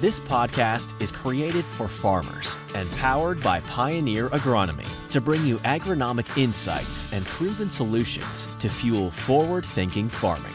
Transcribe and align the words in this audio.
This 0.00 0.18
podcast 0.18 0.98
is 0.98 1.12
created 1.12 1.62
for 1.62 1.86
farmers 1.86 2.56
and 2.74 2.90
powered 2.92 3.38
by 3.42 3.60
Pioneer 3.60 4.30
Agronomy 4.30 4.88
to 5.10 5.20
bring 5.20 5.44
you 5.44 5.58
agronomic 5.58 6.38
insights 6.42 7.12
and 7.12 7.22
proven 7.26 7.68
solutions 7.68 8.48
to 8.60 8.70
fuel 8.70 9.10
forward 9.10 9.62
thinking 9.62 10.08
farming. 10.08 10.54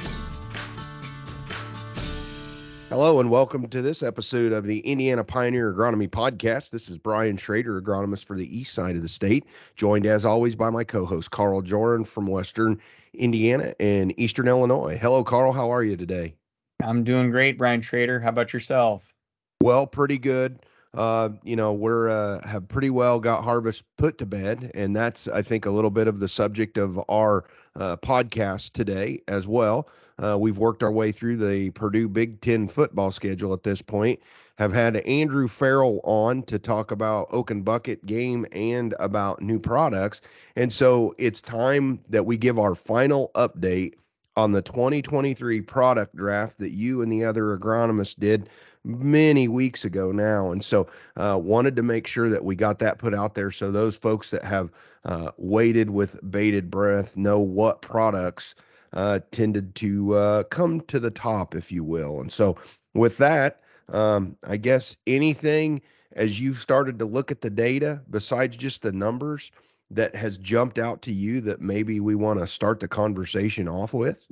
Hello 2.90 3.20
and 3.20 3.30
welcome 3.30 3.68
to 3.68 3.84
this 3.84 4.02
episode 4.02 4.52
of 4.52 4.66
the 4.66 4.80
Indiana 4.80 5.24
Pioneer 5.24 5.72
Agronomy 5.72 6.08
Podcast. 6.10 6.72
This 6.72 6.90
is 6.90 6.98
Brian 6.98 7.38
Shrader, 7.38 7.80
agronomist 7.80 8.26
for 8.26 8.36
the 8.36 8.58
east 8.58 8.74
side 8.74 8.96
of 8.96 9.04
the 9.04 9.08
state, 9.08 9.46
joined 9.76 10.08
as 10.08 10.26
always 10.26 10.56
by 10.56 10.72
my 10.72 10.84
co 10.84 11.06
host, 11.06 11.30
Carl 11.30 11.62
Joern 11.62 12.08
from 12.08 12.26
Western 12.26 12.82
Indiana 13.14 13.76
and 13.80 14.12
Eastern 14.20 14.48
Illinois. 14.48 14.98
Hello, 15.00 15.24
Carl. 15.24 15.54
How 15.54 15.70
are 15.70 15.84
you 15.84 15.96
today? 15.96 16.34
I'm 16.82 17.04
doing 17.04 17.30
great, 17.30 17.60
Brian 17.60 17.82
Shrader. 17.82 18.20
How 18.20 18.30
about 18.30 18.52
yourself? 18.52 19.15
Well, 19.62 19.88
pretty 19.88 20.18
good. 20.18 20.60
Uh, 20.94 21.30
you 21.44 21.56
know, 21.56 21.74
we're 21.74 22.10
uh, 22.10 22.46
have 22.48 22.68
pretty 22.70 22.90
well 22.90 23.20
got 23.20 23.44
harvest 23.44 23.84
put 23.98 24.18
to 24.20 24.26
bed, 24.26 24.72
and 24.74 24.96
that's 24.96 25.28
I 25.28 25.42
think 25.42 25.66
a 25.66 25.70
little 25.70 25.90
bit 25.90 26.08
of 26.08 26.20
the 26.20 26.28
subject 26.28 26.78
of 26.78 26.98
our 27.10 27.44
uh, 27.76 27.98
podcast 27.98 28.72
today 28.72 29.20
as 29.28 29.48
well. 29.48 29.90
Uh, 30.18 30.38
we've 30.40 30.58
worked 30.58 30.84
our 30.84 30.92
way 30.92 31.12
through 31.12 31.36
the 31.36 31.72
Purdue 31.72 32.08
Big 32.08 32.40
Ten 32.40 32.70
football 32.70 33.12
schedule 33.12 33.52
at 33.52 33.64
this 33.64 33.82
point. 33.82 34.22
Have 34.58 34.72
had 34.72 34.96
Andrew 34.98 35.50
Farrell 35.50 36.00
on 36.06 36.44
to 36.44 36.58
talk 36.58 36.92
about 36.92 37.28
Oaken 37.30 37.64
Bucket 37.64 38.06
game 38.06 38.46
and 38.54 38.96
about 38.98 39.42
new 39.42 39.60
products, 39.60 40.22
and 40.56 40.72
so 40.72 41.14
it's 41.18 41.42
time 41.42 42.00
that 42.08 42.26
we 42.26 42.38
give 42.38 42.58
our 42.58 42.74
final 42.74 43.32
update 43.36 43.96
on 44.38 44.52
the 44.52 44.62
2023 44.62 45.62
product 45.62 46.16
draft 46.16 46.60
that 46.60 46.72
you 46.72 47.02
and 47.02 47.12
the 47.12 47.24
other 47.24 47.58
agronomists 47.58 48.18
did 48.18 48.50
many 48.84 49.48
weeks 49.48 49.84
ago 49.86 50.12
now. 50.12 50.52
And 50.52 50.64
so 50.64 50.88
uh, 51.18 51.40
wanted 51.42 51.76
to 51.78 51.84
make 51.84 52.06
sure 52.06 52.30
that 52.30 52.44
we 52.44 52.56
got 52.56 52.80
that 52.80 52.98
put 52.98 53.14
out 53.14 53.36
there 53.36 53.52
so 53.52 53.72
those 53.72 53.98
folks 53.98 54.32
that 54.32 54.44
have 54.44 54.70
uh, 55.06 55.32
waited 55.38 55.90
with 55.90 56.20
bated 56.30 56.70
breath 56.70 57.18
know 57.18 57.40
what 57.40 57.82
products 57.82 58.56
uh, 58.94 59.20
tended 59.32 59.76
to 59.76 60.14
uh, 60.14 60.44
come 60.44 60.82
to 60.82 61.00
the 61.00 61.12
top, 61.12 61.56
if 61.56 61.72
you 61.72 61.84
will. 61.84 62.22
And 62.22 62.32
so 62.32 62.56
with 62.94 63.18
that, 63.18 63.62
um, 63.90 64.38
I 64.48 64.58
guess 64.58 64.96
anything 65.08 65.82
as 66.14 66.40
you've 66.40 66.58
started 66.58 66.98
to 67.00 67.06
look 67.06 67.32
at 67.32 67.42
the 67.42 67.50
data 67.50 68.02
besides 68.10 68.56
just 68.56 68.82
the 68.82 68.92
numbers 68.92 69.52
that 69.92 70.16
has 70.16 70.38
jumped 70.38 70.80
out 70.80 71.02
to 71.04 71.12
you 71.12 71.42
that 71.42 71.62
maybe 71.62 72.00
we 72.00 72.16
want 72.16 72.40
to 72.40 72.48
start 72.48 72.80
the 72.80 72.88
conversation 72.88 73.68
off 73.68 73.94
with? 73.94 74.26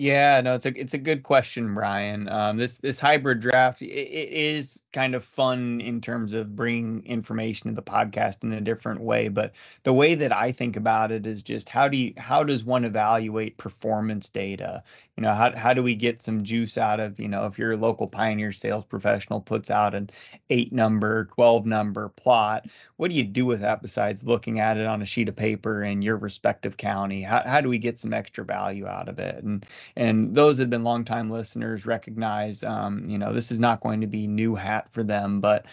Yeah, 0.00 0.40
no, 0.42 0.54
it's 0.54 0.64
a 0.64 0.80
it's 0.80 0.94
a 0.94 0.98
good 0.98 1.24
question, 1.24 1.74
Brian. 1.74 2.28
Um, 2.28 2.56
this 2.56 2.78
this 2.78 3.00
hybrid 3.00 3.40
draft 3.40 3.82
it, 3.82 3.86
it 3.86 4.28
is 4.32 4.84
kind 4.92 5.12
of 5.16 5.24
fun 5.24 5.80
in 5.80 6.00
terms 6.00 6.34
of 6.34 6.54
bringing 6.54 7.04
information 7.04 7.68
to 7.70 7.74
the 7.74 7.82
podcast 7.82 8.44
in 8.44 8.52
a 8.52 8.60
different 8.60 9.00
way. 9.00 9.26
But 9.26 9.54
the 9.82 9.92
way 9.92 10.14
that 10.14 10.30
I 10.30 10.52
think 10.52 10.76
about 10.76 11.10
it 11.10 11.26
is 11.26 11.42
just 11.42 11.68
how 11.68 11.88
do 11.88 11.98
you 11.98 12.12
how 12.16 12.44
does 12.44 12.62
one 12.64 12.84
evaluate 12.84 13.56
performance 13.56 14.28
data? 14.28 14.84
You 15.16 15.22
know, 15.22 15.32
how 15.34 15.56
how 15.56 15.74
do 15.74 15.82
we 15.82 15.96
get 15.96 16.22
some 16.22 16.44
juice 16.44 16.78
out 16.78 17.00
of 17.00 17.18
you 17.18 17.26
know 17.28 17.46
if 17.46 17.58
your 17.58 17.76
local 17.76 18.06
pioneer 18.06 18.52
sales 18.52 18.84
professional 18.84 19.40
puts 19.40 19.68
out 19.68 19.96
an 19.96 20.10
eight 20.50 20.72
number, 20.72 21.24
twelve 21.34 21.66
number 21.66 22.10
plot, 22.10 22.66
what 22.98 23.10
do 23.10 23.16
you 23.16 23.24
do 23.24 23.46
with 23.46 23.60
that 23.60 23.82
besides 23.82 24.22
looking 24.22 24.60
at 24.60 24.76
it 24.76 24.86
on 24.86 25.02
a 25.02 25.06
sheet 25.06 25.28
of 25.28 25.34
paper 25.36 25.82
in 25.82 26.02
your 26.02 26.16
respective 26.16 26.76
county? 26.76 27.22
How 27.22 27.42
how 27.44 27.60
do 27.60 27.68
we 27.68 27.78
get 27.78 27.98
some 27.98 28.12
extra 28.12 28.44
value 28.44 28.86
out 28.86 29.08
of 29.08 29.18
it? 29.18 29.42
And 29.42 29.66
and 29.96 30.34
those 30.34 30.58
have 30.58 30.70
been 30.70 30.84
longtime 30.84 31.30
listeners 31.30 31.86
recognize, 31.86 32.62
um, 32.64 33.04
you 33.08 33.18
know, 33.18 33.32
this 33.32 33.50
is 33.50 33.60
not 33.60 33.80
going 33.80 34.00
to 34.00 34.06
be 34.06 34.26
new 34.26 34.54
hat 34.54 34.88
for 34.92 35.02
them, 35.02 35.40
but 35.40 35.66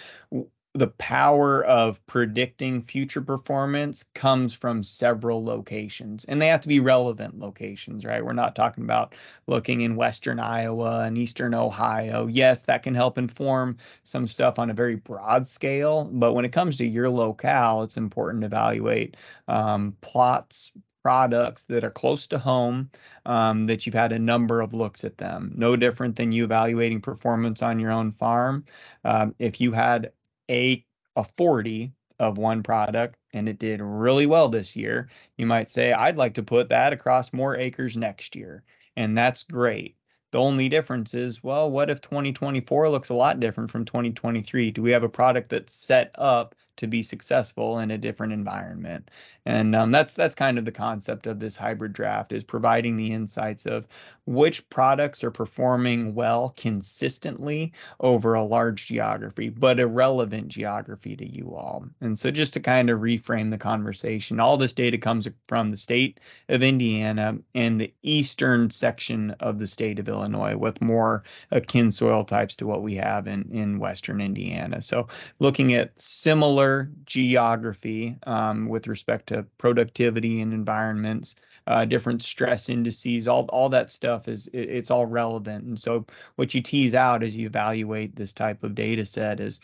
the 0.76 0.88
power 0.88 1.64
of 1.64 2.06
predicting 2.06 2.82
future 2.82 3.22
performance 3.22 4.04
comes 4.04 4.54
from 4.54 4.84
several 4.84 5.42
locations 5.42 6.26
and 6.26 6.42
they 6.42 6.48
have 6.48 6.60
to 6.60 6.68
be 6.68 6.82
relevant 6.82 7.40
locations 7.40 8.04
right? 8.04 8.24
We're 8.24 8.34
not 8.34 8.58
talking 8.58 8.84
about 8.84 9.16
looking 9.48 9.82
in 9.82 9.96
western 9.96 10.38
iowa 10.38 11.06
and 11.06 11.18
eastern 11.18 11.54
ohio. 11.54 12.28
Yes 12.28 12.64
that 12.64 12.84
can 12.84 12.94
help 12.94 13.18
inform 13.18 13.78
some 14.04 14.28
stuff 14.28 14.60
on 14.60 14.70
a 14.70 14.74
very 14.74 14.98
broad 14.98 15.48
scale 15.48 16.10
but 16.12 16.34
when 16.34 16.44
it 16.44 16.52
comes 16.52 16.76
to 16.78 16.86
your 16.86 17.10
locale 17.10 17.82
it's 17.84 17.96
important 17.96 18.42
to 18.42 18.48
evaluate 18.48 19.16
um, 19.48 19.96
plots 20.02 20.74
products 21.06 21.66
that 21.66 21.84
are 21.84 21.92
close 21.92 22.26
to 22.26 22.40
home 22.40 22.90
um, 23.28 23.68
that 23.68 23.86
you've 23.86 23.94
had 23.94 24.12
a 24.12 24.18
number 24.18 24.60
of 24.60 24.74
looks 24.74 25.04
at 25.04 25.20
them. 25.20 25.52
No 25.56 25.76
different 25.76 26.16
than 26.16 26.32
you 26.32 26.46
evaluating 26.46 27.00
performance 27.00 27.62
on 27.62 27.80
your 27.80 27.92
own 27.92 28.10
farm. 28.10 28.66
Um, 29.04 29.36
if 29.38 29.62
you 29.62 29.72
had 29.72 30.12
a 30.50 30.84
a 31.16 31.24
40 31.24 31.94
of 32.18 32.40
one 32.40 32.64
product 32.64 33.20
and 33.34 33.48
it 33.48 33.60
did 33.60 33.82
really 33.84 34.26
well 34.26 34.50
this 34.50 34.76
year 34.76 35.08
you 35.38 35.46
might 35.46 35.70
say 35.70 35.94
i'd 35.94 36.18
like 36.18 36.34
to 36.34 36.44
put 36.44 36.70
that 36.70 36.92
across 36.92 37.32
more 37.34 37.56
acres 37.56 37.96
next 37.96 38.36
year. 38.36 38.64
And 38.98 39.16
that's 39.16 39.44
great. 39.44 39.98
The 40.32 40.40
only 40.40 40.70
difference 40.70 41.14
is 41.14 41.44
well 41.44 41.70
what 41.70 41.92
if 41.92 42.02
2024 42.02 42.90
looks 42.90 43.10
a 43.10 43.14
lot 43.14 43.40
different 43.40 43.70
from 43.70 43.86
2023 43.86 44.72
do 44.72 44.82
we 44.82 44.90
have 44.90 45.04
a 45.04 45.10
product 45.10 45.50
that's 45.50 45.76
set 45.76 46.16
up 46.16 46.56
to 46.78 46.88
be 46.88 47.04
successful 47.04 47.80
in 47.80 47.92
a 47.92 47.98
different 47.98 48.34
environment. 48.34 49.12
And 49.46 49.76
um, 49.76 49.92
that's 49.92 50.14
that's 50.14 50.36
kind 50.36 50.58
of 50.58 50.66
the 50.66 50.72
concept 50.72 51.28
of 51.28 51.40
this 51.40 51.56
hybrid 51.56 51.94
draft 51.94 52.32
is 52.32 52.44
providing 52.44 52.96
the 52.96 53.12
insights 53.12 53.66
of 53.66 53.88
which 54.26 54.68
products 54.72 55.24
are 55.24 55.30
performing 55.30 56.16
well 56.16 56.54
consistently 56.58 57.72
over 58.00 58.34
a 58.34 58.44
large 58.44 58.88
geography, 58.88 59.50
but 59.50 59.80
a 59.80 59.86
relevant 59.86 60.48
geography 60.48 61.16
to 61.16 61.28
you 61.28 61.54
all. 61.54 61.86
And 62.02 62.18
so 62.18 62.32
just 62.32 62.54
to 62.54 62.60
kind 62.60 62.90
of 62.90 63.02
reframe 63.02 63.52
the 63.52 63.58
conversation, 63.58 64.40
all 64.40 64.58
this 64.58 64.74
data 64.74 64.98
comes 64.98 65.28
from 65.48 65.70
the 65.70 65.78
state 65.78 66.20
of 66.50 66.64
Indiana 66.64 67.38
and 67.54 67.80
the 67.80 67.94
eastern 68.02 68.72
section 68.72 69.32
of 69.40 69.60
the 69.60 69.68
state 69.68 70.00
of 70.00 70.10
Illinois 70.10 70.58
with 70.58 70.82
more 70.82 71.24
akin 71.52 71.92
soil 71.92 72.24
types 72.24 72.56
to 72.56 72.66
what 72.66 72.82
we 72.82 72.96
have 72.96 73.28
in, 73.28 73.48
in 73.52 73.78
western 73.78 74.22
Indiana. 74.22 74.82
So 74.82 75.08
looking 75.40 75.76
at 75.76 75.92
similar 76.02 76.65
similar 76.66 76.90
geography 77.06 78.18
um, 78.24 78.68
with 78.68 78.88
respect 78.88 79.28
to 79.28 79.46
productivity 79.58 80.42
and 80.42 80.54
environments, 80.54 81.36
uh, 81.68 81.86
different 81.86 82.22
stress 82.22 82.70
indices, 82.70 83.28
all 83.28 83.46
all 83.50 83.70
that 83.70 83.92
stuff 83.92 84.28
is 84.28 84.48
it, 84.48 84.70
it's 84.70 84.92
all 84.92 85.06
relevant. 85.06 85.66
And 85.66 85.78
so 85.80 86.06
what 86.36 86.54
you 86.54 86.62
tease 86.62 86.96
out 86.96 87.24
as 87.24 87.36
you 87.36 87.48
evaluate 87.48 88.16
this 88.16 88.34
type 88.34 88.64
of 88.64 88.76
data 88.76 89.06
set 89.06 89.40
is 89.40 89.60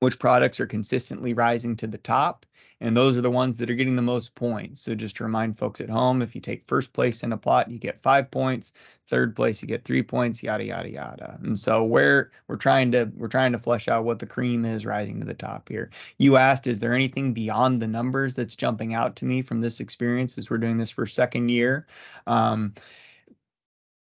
which 0.00 0.18
products 0.18 0.60
are 0.60 0.66
consistently 0.66 1.34
rising 1.34 1.76
to 1.76 1.86
the 1.86 1.98
top 1.98 2.46
and 2.80 2.96
those 2.96 3.18
are 3.18 3.20
the 3.20 3.30
ones 3.30 3.58
that 3.58 3.68
are 3.68 3.74
getting 3.74 3.96
the 3.96 4.02
most 4.02 4.34
points. 4.34 4.80
So 4.80 4.94
just 4.94 5.16
to 5.16 5.24
remind 5.24 5.58
folks 5.58 5.80
at 5.80 5.90
home, 5.90 6.22
if 6.22 6.34
you 6.34 6.40
take 6.40 6.66
first 6.66 6.92
place 6.92 7.22
in 7.22 7.32
a 7.32 7.36
plot, 7.36 7.70
you 7.70 7.78
get 7.78 8.02
five 8.02 8.30
points. 8.30 8.72
Third 9.06 9.36
place, 9.36 9.60
you 9.60 9.68
get 9.68 9.84
three 9.84 10.02
points. 10.02 10.42
Yada 10.42 10.64
yada 10.64 10.90
yada. 10.90 11.38
And 11.42 11.58
so 11.58 11.84
where 11.84 12.30
we're 12.48 12.56
trying 12.56 12.92
to 12.92 13.10
we're 13.16 13.28
trying 13.28 13.52
to 13.52 13.58
flesh 13.58 13.88
out 13.88 14.04
what 14.04 14.18
the 14.18 14.26
cream 14.26 14.64
is 14.64 14.86
rising 14.86 15.20
to 15.20 15.26
the 15.26 15.34
top 15.34 15.68
here. 15.68 15.90
You 16.18 16.36
asked, 16.36 16.66
is 16.66 16.80
there 16.80 16.94
anything 16.94 17.32
beyond 17.32 17.80
the 17.80 17.88
numbers 17.88 18.34
that's 18.34 18.56
jumping 18.56 18.94
out 18.94 19.16
to 19.16 19.24
me 19.24 19.42
from 19.42 19.60
this 19.60 19.80
experience 19.80 20.38
as 20.38 20.48
we're 20.48 20.58
doing 20.58 20.78
this 20.78 20.90
for 20.90 21.06
second 21.06 21.50
year? 21.50 21.86
Um, 22.26 22.74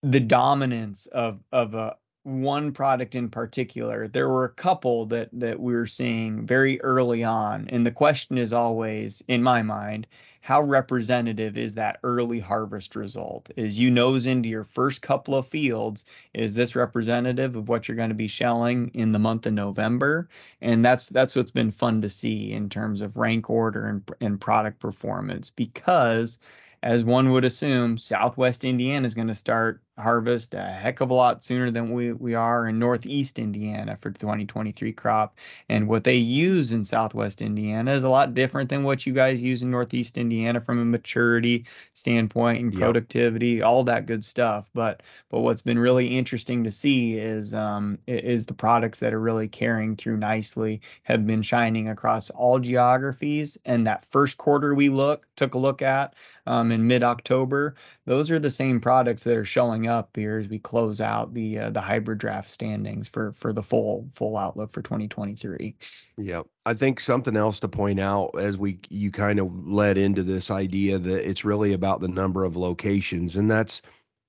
the 0.03 0.21
dominance 0.21 1.07
of 1.07 1.41
of 1.53 1.75
a 1.75 1.97
one 2.25 2.73
product 2.73 3.15
in 3.15 3.29
particular. 3.29 4.07
There 4.09 4.29
were 4.29 4.45
a 4.45 4.49
couple 4.51 5.07
that 5.07 5.29
that 5.33 5.61
we 5.61 5.75
were 5.75 5.87
seeing 5.87 6.47
very 6.47 6.81
early 6.83 7.25
on, 7.25 7.69
and 7.71 7.85
the 7.85 7.91
question 7.91 8.39
is 8.39 8.53
always, 8.53 9.23
in 9.29 9.43
my 9.43 9.63
mind, 9.63 10.07
how 10.41 10.61
representative 10.63 11.57
is 11.57 11.75
that 11.75 11.99
early 12.03 12.41
harvest 12.41 12.97
result? 12.97 13.51
Is 13.57 13.79
you 13.79 13.91
nose 13.91 14.27
into 14.27 14.49
your 14.49 14.65
first 14.65 15.01
couple 15.03 15.37
of 15.37 15.47
fields, 15.47 16.05
is 16.35 16.55
this 16.55 16.75
representative 16.77 17.55
of 17.57 17.69
what 17.69 17.87
you're 17.87 17.97
going 17.97 18.09
to 18.09 18.15
be 18.15 18.29
shelling 18.29 18.91
in 18.95 19.13
the 19.13 19.21
month 19.21 19.47
of 19.47 19.55
November? 19.55 20.29
And 20.61 20.85
that's 20.85 21.09
that's 21.09 21.37
what's 21.37 21.53
been 21.53 21.71
fun 21.71 22.03
to 22.03 22.11
see 22.11 22.53
in 22.53 22.69
terms 22.69 23.01
of 23.01 23.17
rank 23.17 23.51
order 23.51 23.87
and 23.87 24.03
and 24.21 24.41
product 24.41 24.81
performance 24.81 25.51
because 25.51 26.39
as 26.83 27.05
one 27.05 27.31
would 27.31 27.45
assume, 27.45 27.97
Southwest 27.97 28.65
Indiana 28.65 29.07
is 29.07 29.15
going 29.15 29.29
to 29.29 29.35
start 29.37 29.81
harvest 30.03 30.53
a 30.55 30.61
heck 30.61 31.01
of 31.01 31.11
a 31.11 31.15
lot 31.15 31.45
sooner 31.45 31.71
than 31.71 31.93
we, 31.93 32.13
we 32.13 32.35
are 32.35 32.69
in 32.69 32.79
Northeast 32.79 33.39
Indiana 33.39 33.97
for 33.97 34.11
2023 34.11 34.93
crop. 34.93 35.39
And 35.69 35.89
what 35.89 36.05
they 36.05 36.17
use 36.17 36.73
in 36.73 36.85
Southwest 36.85 37.41
Indiana 37.41 37.93
is 37.93 38.05
a 38.05 38.09
lot 38.09 38.35
different 38.35 38.69
than 38.69 38.83
what 38.83 39.07
you 39.07 39.13
guys 39.13 39.41
use 39.41 39.63
in 39.63 39.71
Northeast 39.71 40.19
Indiana 40.19 40.61
from 40.61 40.81
a 40.81 40.85
maturity 40.85 41.65
standpoint 41.93 42.61
and 42.61 42.73
productivity, 42.73 43.51
yep. 43.51 43.67
all 43.67 43.85
that 43.85 44.07
good 44.07 44.25
stuff. 44.25 44.69
But 44.75 45.03
but 45.31 45.41
what's 45.41 45.63
been 45.63 45.79
really 45.79 46.09
interesting 46.09 46.65
to 46.65 46.71
see 46.71 47.19
is 47.19 47.55
um, 47.55 47.99
is 48.07 48.47
the 48.47 48.55
products 48.55 48.99
that 49.01 49.15
are 49.15 49.21
really 49.21 49.49
carrying 49.49 49.97
through 49.97 50.17
nicely 50.17 50.81
have 51.05 51.27
been 51.27 51.43
shining 51.43 51.89
across 51.89 52.31
all 52.31 52.59
geographies. 52.59 53.57
And 53.65 53.87
that 53.87 54.05
first 54.05 54.39
quarter 54.39 54.75
we 54.75 54.89
look 54.89 55.27
took 55.37 55.55
a 55.55 55.59
look 55.59 55.81
at 55.81 56.15
um, 56.47 56.73
in 56.73 56.87
mid 56.87 57.03
October, 57.03 57.75
those 58.05 58.31
are 58.31 58.39
the 58.39 58.51
same 58.51 58.81
products 58.81 59.23
that 59.25 59.37
are 59.37 59.45
showing 59.45 59.87
up 59.87 59.92
here 60.15 60.39
as 60.39 60.49
we 60.49 60.59
close 60.59 61.01
out 61.01 61.35
the 61.35 61.59
uh, 61.59 61.71
the 61.71 61.81
hybrid 61.81 62.19
draft 62.19 62.51
standings 62.51 63.09
for 63.09 63.33
for 63.33 63.53
the 63.53 63.63
full 63.63 64.09
full 64.15 64.37
outlook 64.37 64.73
for 64.73 64.83
2023. 64.83 65.77
Yeah, 66.19 66.43
I 66.67 66.75
think 66.75 67.01
something 67.01 67.37
else 67.37 67.61
to 67.61 67.69
point 67.69 68.01
out 68.01 68.31
as 68.39 68.59
we 68.59 68.79
you 68.91 69.11
kind 69.11 69.39
of 69.39 69.67
led 69.67 69.99
into 69.99 70.23
this 70.23 70.51
idea 70.51 70.99
that 70.99 71.29
it's 71.29 71.45
really 71.45 71.73
about 71.73 72.01
the 72.01 72.09
number 72.09 72.45
of 72.45 72.57
locations, 72.57 73.37
and 73.37 73.51
that's 73.51 73.83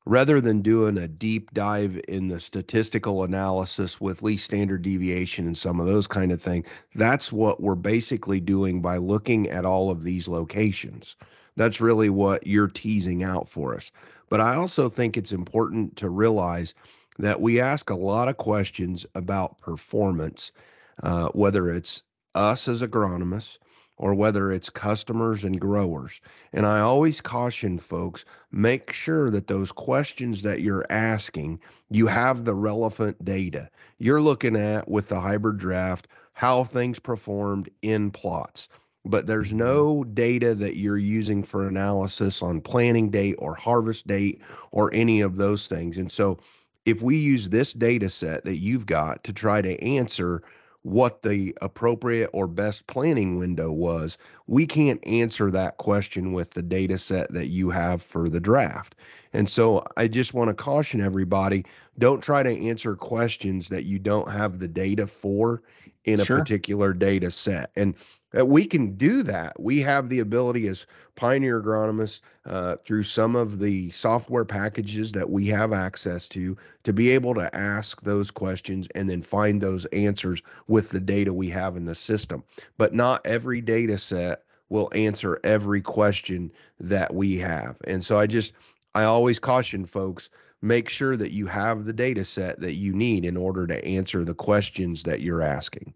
rather 0.06 0.42
than 0.42 0.62
doing 0.62 0.98
a 0.98 1.07
deep 1.07 1.54
dive 1.54 2.00
in 2.07 2.27
the 2.27 2.39
statistical 2.39 3.24
analysis 3.24 4.01
with 4.01 4.21
least 4.21 4.45
standard 4.45 4.81
deviation 4.81 5.45
and 5.48 5.57
some 5.57 5.80
of 5.80 5.86
those 5.86 6.07
kind 6.07 6.31
of 6.31 6.42
things 6.42 6.68
that's 6.95 7.31
what 7.31 7.62
we're 7.62 7.75
basically 7.75 8.39
doing 8.39 8.81
by 8.81 8.98
looking 8.98 9.50
at 9.50 9.66
all 9.66 9.89
of 9.89 10.04
these 10.04 10.27
locations 10.27 11.16
that's 11.55 11.81
really 11.81 12.09
what 12.09 12.45
you're 12.45 12.67
teasing 12.67 13.23
out 13.23 13.47
for 13.47 13.75
us 13.75 13.91
but 14.29 14.39
i 14.39 14.55
also 14.55 14.89
think 14.89 15.15
it's 15.15 15.31
important 15.33 15.95
to 15.95 16.09
realize 16.09 16.73
that 17.19 17.41
we 17.41 17.59
ask 17.59 17.89
a 17.89 17.95
lot 17.95 18.27
of 18.27 18.38
questions 18.38 19.05
about 19.15 19.57
performance 19.59 20.51
uh, 21.01 21.29
whether 21.29 21.69
it's 21.69 22.03
us 22.35 22.67
as 22.67 22.81
agronomists 22.81 23.57
or 23.97 24.13
whether 24.13 24.51
it's 24.51 24.69
customers 24.69 25.44
and 25.44 25.59
growers. 25.61 26.19
And 26.51 26.65
I 26.65 26.79
always 26.79 27.21
caution 27.21 27.77
folks 27.77 28.25
make 28.51 28.91
sure 28.91 29.29
that 29.29 29.47
those 29.47 29.71
questions 29.71 30.41
that 30.41 30.61
you're 30.61 30.85
asking, 30.89 31.59
you 31.89 32.07
have 32.07 32.45
the 32.45 32.56
relevant 32.56 33.23
data. 33.23 33.69
You're 33.99 34.21
looking 34.21 34.56
at 34.56 34.89
with 34.89 35.09
the 35.09 35.19
hybrid 35.19 35.57
draft 35.57 36.07
how 36.33 36.63
things 36.63 36.97
performed 36.97 37.69
in 37.83 38.09
plots. 38.09 38.67
But 39.05 39.27
there's 39.27 39.50
mm-hmm. 39.50 39.57
no 39.57 40.03
data 40.03 40.55
that 40.55 40.77
you're 40.77 40.97
using 40.97 41.44
for 41.44 41.67
analysis 41.67 42.41
on 42.41 42.61
planting 42.61 43.09
date 43.09 43.35
or 43.39 43.55
harvest 43.55 44.07
date 44.07 44.41
or 44.71 44.89
any 44.94 45.21
of 45.21 45.38
those 45.38 45.67
things. 45.67 45.97
And 45.97 46.11
so 46.11 46.39
if 46.85 47.01
we 47.01 47.17
use 47.17 47.50
this 47.50 47.73
data 47.73 48.09
set 48.09 48.44
that 48.44 48.57
you've 48.57 48.85
got 48.85 49.23
to 49.23 49.33
try 49.33 49.61
to 49.61 49.81
answer 49.81 50.41
what 50.83 51.21
the 51.21 51.57
appropriate 51.61 52.29
or 52.33 52.45
best 52.45 52.88
planning 52.88 53.38
window 53.38 53.71
was. 53.71 54.17
We 54.47 54.67
can't 54.67 55.06
answer 55.07 55.49
that 55.49 55.77
question 55.77 56.33
with 56.33 56.51
the 56.51 56.61
data 56.61 56.97
set 56.97 57.31
that 57.31 57.47
you 57.47 57.69
have 57.69 58.01
for 58.01 58.27
the 58.29 58.41
draft. 58.41 58.95
And 59.31 59.49
so 59.49 59.81
I 59.97 60.07
just 60.07 60.33
want 60.33 60.49
to 60.49 60.53
caution 60.53 61.01
everybody 61.01 61.65
don't 61.97 62.21
try 62.21 62.44
to 62.44 62.67
answer 62.67 62.95
questions 62.95 63.69
that 63.69 63.85
you 63.85 63.97
don't 63.97 64.29
have 64.29 64.59
the 64.59 64.67
data 64.67 65.07
for 65.07 65.63
in 66.03 66.19
a 66.19 66.25
sure. 66.25 66.39
particular 66.39 66.94
data 66.94 67.31
set. 67.31 67.71
And 67.77 67.95
uh, 68.38 68.45
we 68.45 68.65
can 68.65 68.95
do 68.95 69.24
that. 69.24 69.59
We 69.59 69.80
have 69.81 70.09
the 70.09 70.19
ability 70.19 70.68
as 70.68 70.85
pioneer 71.15 71.62
agronomists 71.62 72.21
uh, 72.45 72.77
through 72.77 73.03
some 73.03 73.35
of 73.35 73.59
the 73.59 73.89
software 73.89 74.45
packages 74.45 75.12
that 75.12 75.30
we 75.30 75.47
have 75.47 75.74
access 75.74 76.27
to 76.30 76.57
to 76.83 76.94
be 76.94 77.09
able 77.12 77.33
to 77.35 77.56
ask 77.56 78.01
those 78.01 78.31
questions 78.31 78.88
and 78.95 79.09
then 79.09 79.21
find 79.21 79.62
those 79.62 79.85
answers 79.88 80.41
with 80.68 80.89
the 80.89 81.00
data 81.00 81.33
we 81.33 81.50
have 81.50 81.75
in 81.75 81.85
the 81.85 81.95
system. 81.95 82.44
But 82.77 82.94
not 82.94 83.25
every 83.25 83.62
data 83.62 83.97
set 83.97 84.44
will 84.69 84.89
answer 84.95 85.39
every 85.44 85.81
question 85.81 86.51
that 86.80 87.13
we 87.13 87.38
have. 87.38 87.77
And 87.85 88.03
so 88.03 88.18
I 88.18 88.27
just 88.27 88.53
I 88.95 89.03
always 89.03 89.39
caution 89.39 89.85
folks 89.85 90.30
make 90.62 90.88
sure 90.88 91.18
that 91.18 91.31
you 91.31 91.45
have 91.45 91.85
the 91.85 91.94
data 91.94 92.24
set 92.24 92.59
that 92.62 92.75
you 92.75 92.94
need 92.94 93.25
in 93.25 93.35
order 93.35 93.68
to 93.68 93.85
answer 93.85 94.24
the 94.24 94.33
questions 94.33 95.03
that 95.03 95.21
you're 95.21 95.41
asking. 95.41 95.94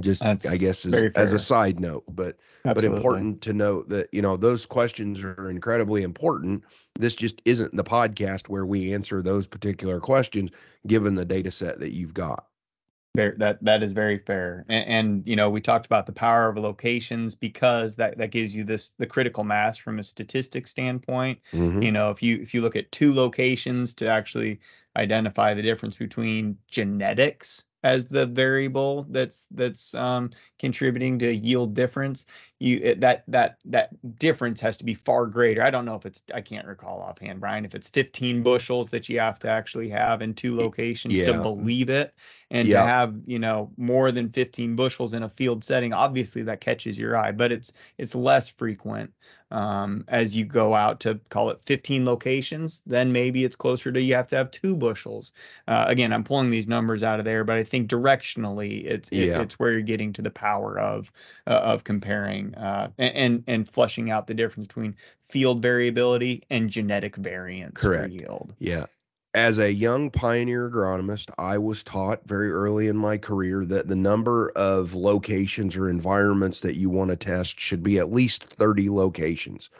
Just 0.00 0.22
That's 0.22 0.50
I 0.50 0.56
guess 0.56 0.86
as, 0.86 1.12
as, 1.14 1.32
a 1.32 1.38
side 1.38 1.78
note, 1.78 2.04
but 2.08 2.38
Absolutely. 2.64 2.88
but 2.88 2.96
important 2.96 3.42
to 3.42 3.52
note 3.52 3.90
that 3.90 4.08
you 4.12 4.22
know 4.22 4.38
those 4.38 4.64
questions 4.64 5.22
are 5.22 5.50
incredibly 5.50 6.02
important. 6.02 6.64
This 6.98 7.14
just 7.14 7.42
isn't 7.44 7.76
the 7.76 7.84
podcast 7.84 8.48
where 8.48 8.64
we 8.64 8.94
answer 8.94 9.20
those 9.20 9.46
particular 9.46 10.00
questions 10.00 10.50
given 10.86 11.16
the 11.16 11.26
data 11.26 11.50
set 11.50 11.80
that 11.80 11.92
you've 11.92 12.14
got. 12.14 12.46
That 13.14 13.58
that 13.62 13.82
is 13.82 13.92
very 13.92 14.18
fair, 14.18 14.64
and, 14.70 14.88
and, 14.88 15.22
you 15.26 15.36
know 15.36 15.50
we 15.50 15.60
talked 15.60 15.84
about 15.84 16.06
the 16.06 16.12
power 16.12 16.48
of 16.48 16.56
locations 16.56 17.34
because 17.34 17.94
that 17.96 18.16
that 18.16 18.30
gives 18.30 18.56
you 18.56 18.64
this 18.64 18.88
the 18.98 19.06
critical 19.06 19.44
mass 19.44 19.76
from 19.76 19.98
a 19.98 20.02
statistic 20.02 20.66
standpoint. 20.66 21.38
Mm-hmm. 21.52 21.82
You 21.82 21.92
know, 21.92 22.10
if 22.10 22.22
you 22.22 22.40
if 22.40 22.54
you 22.54 22.62
look 22.62 22.74
at 22.74 22.90
two 22.90 23.12
locations 23.12 23.92
to 23.94 24.08
actually 24.08 24.60
identify 24.96 25.52
the 25.52 25.62
difference 25.62 25.98
between 25.98 26.56
genetics 26.68 27.64
as 27.84 28.08
the 28.08 28.26
variable 28.26 29.06
that's 29.10 29.46
that's 29.52 29.94
um, 29.94 30.30
contributing 30.58 31.18
to 31.20 31.32
yield 31.34 31.74
difference 31.74 32.26
you 32.64 32.94
that 32.94 33.24
that 33.28 33.58
that 33.64 33.90
difference 34.18 34.60
has 34.60 34.76
to 34.76 34.84
be 34.84 34.94
far 34.94 35.26
greater 35.26 35.62
i 35.62 35.70
don't 35.70 35.84
know 35.84 35.94
if 35.94 36.06
it's 36.06 36.24
i 36.34 36.40
can't 36.40 36.66
recall 36.66 37.00
offhand 37.00 37.38
brian 37.38 37.64
if 37.64 37.74
it's 37.74 37.88
15 37.88 38.42
bushels 38.42 38.88
that 38.88 39.08
you 39.08 39.20
have 39.20 39.38
to 39.38 39.48
actually 39.48 39.88
have 39.88 40.22
in 40.22 40.32
two 40.32 40.56
locations 40.56 41.18
yeah. 41.18 41.26
to 41.26 41.42
believe 41.42 41.90
it 41.90 42.14
and 42.50 42.66
yeah. 42.66 42.80
to 42.80 42.86
have 42.86 43.14
you 43.26 43.38
know 43.38 43.70
more 43.76 44.10
than 44.10 44.30
15 44.30 44.74
bushels 44.76 45.12
in 45.12 45.22
a 45.22 45.28
field 45.28 45.62
setting 45.62 45.92
obviously 45.92 46.42
that 46.42 46.60
catches 46.60 46.98
your 46.98 47.16
eye 47.16 47.32
but 47.32 47.52
it's 47.52 47.72
it's 47.98 48.14
less 48.14 48.48
frequent 48.48 49.12
um, 49.54 50.04
as 50.08 50.36
you 50.36 50.44
go 50.44 50.74
out 50.74 50.98
to 51.00 51.20
call 51.28 51.50
it 51.50 51.62
15 51.62 52.04
locations, 52.04 52.82
then 52.86 53.12
maybe 53.12 53.44
it's 53.44 53.54
closer 53.54 53.92
to 53.92 54.02
you 54.02 54.14
have 54.14 54.26
to 54.28 54.36
have 54.36 54.50
two 54.50 54.74
bushels. 54.74 55.32
Uh, 55.68 55.84
again, 55.86 56.12
I'm 56.12 56.24
pulling 56.24 56.50
these 56.50 56.66
numbers 56.66 57.04
out 57.04 57.20
of 57.20 57.24
there, 57.24 57.44
but 57.44 57.56
I 57.56 57.62
think 57.62 57.88
directionally, 57.88 58.84
it's 58.84 59.10
it, 59.10 59.28
yeah. 59.28 59.42
it's 59.42 59.58
where 59.58 59.70
you're 59.70 59.82
getting 59.82 60.12
to 60.14 60.22
the 60.22 60.30
power 60.30 60.78
of 60.78 61.12
uh, 61.46 61.60
of 61.62 61.84
comparing 61.84 62.53
uh, 62.56 62.88
and 62.98 63.44
and 63.46 63.68
flushing 63.68 64.10
out 64.10 64.26
the 64.26 64.34
difference 64.34 64.68
between 64.68 64.96
field 65.22 65.62
variability 65.62 66.42
and 66.50 66.70
genetic 66.70 67.16
variance 67.16 67.80
Correct. 67.80 68.12
yield. 68.12 68.54
Yeah, 68.58 68.86
as 69.34 69.58
a 69.58 69.72
young 69.72 70.10
pioneer 70.10 70.70
agronomist, 70.70 71.32
I 71.38 71.58
was 71.58 71.82
taught 71.82 72.26
very 72.26 72.52
early 72.52 72.86
in 72.86 72.96
my 72.96 73.18
career 73.18 73.64
that 73.64 73.88
the 73.88 73.96
number 73.96 74.52
of 74.54 74.94
locations 74.94 75.76
or 75.76 75.90
environments 75.90 76.60
that 76.60 76.76
you 76.76 76.88
want 76.88 77.10
to 77.10 77.16
test 77.16 77.58
should 77.58 77.82
be 77.82 77.98
at 77.98 78.12
least 78.12 78.44
30 78.44 78.88
locations. 78.90 79.70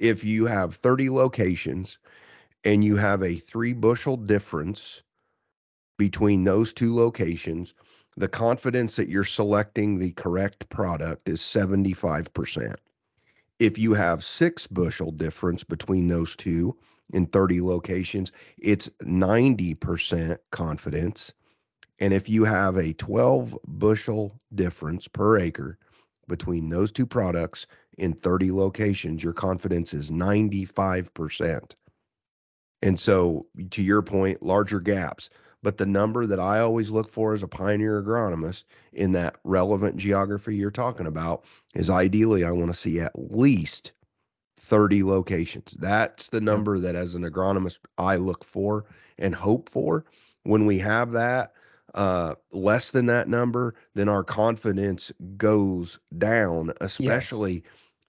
If 0.00 0.24
you 0.24 0.46
have 0.46 0.74
30 0.74 1.10
locations 1.10 1.98
and 2.64 2.82
you 2.82 2.96
have 2.96 3.22
a 3.22 3.36
three 3.36 3.72
bushel 3.72 4.16
difference 4.16 5.04
between 5.98 6.42
those 6.42 6.72
two 6.72 6.92
locations, 6.92 7.74
the 8.16 8.28
confidence 8.28 8.96
that 8.96 9.08
you're 9.08 9.24
selecting 9.24 9.98
the 9.98 10.12
correct 10.12 10.68
product 10.68 11.28
is 11.28 11.40
75%. 11.40 12.74
If 13.58 13.78
you 13.78 13.94
have 13.94 14.22
six 14.22 14.66
bushel 14.66 15.12
difference 15.12 15.64
between 15.64 16.08
those 16.08 16.36
two, 16.36 16.76
in 17.12 17.26
30 17.26 17.60
locations, 17.60 18.32
it's 18.58 18.88
90% 19.02 20.38
confidence. 20.50 21.32
And 22.00 22.12
if 22.12 22.28
you 22.28 22.44
have 22.44 22.76
a 22.76 22.92
12 22.94 23.56
bushel 23.66 24.36
difference 24.54 25.08
per 25.08 25.38
acre 25.38 25.78
between 26.28 26.68
those 26.68 26.90
two 26.90 27.06
products 27.06 27.66
in 27.98 28.12
30 28.12 28.50
locations, 28.50 29.22
your 29.22 29.32
confidence 29.32 29.94
is 29.94 30.10
95%. 30.10 31.74
And 32.82 33.00
so, 33.00 33.46
to 33.70 33.82
your 33.82 34.02
point, 34.02 34.42
larger 34.42 34.80
gaps. 34.80 35.30
But 35.62 35.78
the 35.78 35.86
number 35.86 36.26
that 36.26 36.38
I 36.38 36.60
always 36.60 36.90
look 36.90 37.08
for 37.08 37.34
as 37.34 37.42
a 37.42 37.48
pioneer 37.48 38.02
agronomist 38.02 38.64
in 38.92 39.12
that 39.12 39.38
relevant 39.44 39.96
geography 39.96 40.54
you're 40.56 40.70
talking 40.70 41.06
about 41.06 41.44
is 41.74 41.90
ideally, 41.90 42.44
I 42.44 42.52
want 42.52 42.70
to 42.70 42.76
see 42.76 43.00
at 43.00 43.12
least 43.16 43.92
30 44.58 45.02
locations. 45.02 45.72
That's 45.78 46.28
the 46.28 46.40
number 46.40 46.78
that, 46.78 46.94
as 46.94 47.14
an 47.14 47.22
agronomist, 47.22 47.80
I 47.98 48.16
look 48.16 48.44
for 48.44 48.84
and 49.18 49.34
hope 49.34 49.68
for. 49.68 50.04
When 50.44 50.66
we 50.66 50.78
have 50.78 51.12
that, 51.12 51.52
uh, 51.94 52.34
less 52.52 52.90
than 52.90 53.06
that 53.06 53.28
number, 53.28 53.74
then 53.94 54.08
our 54.08 54.24
confidence 54.24 55.12
goes 55.36 55.98
down, 56.18 56.72
especially 56.80 57.54
yes. 57.54 57.62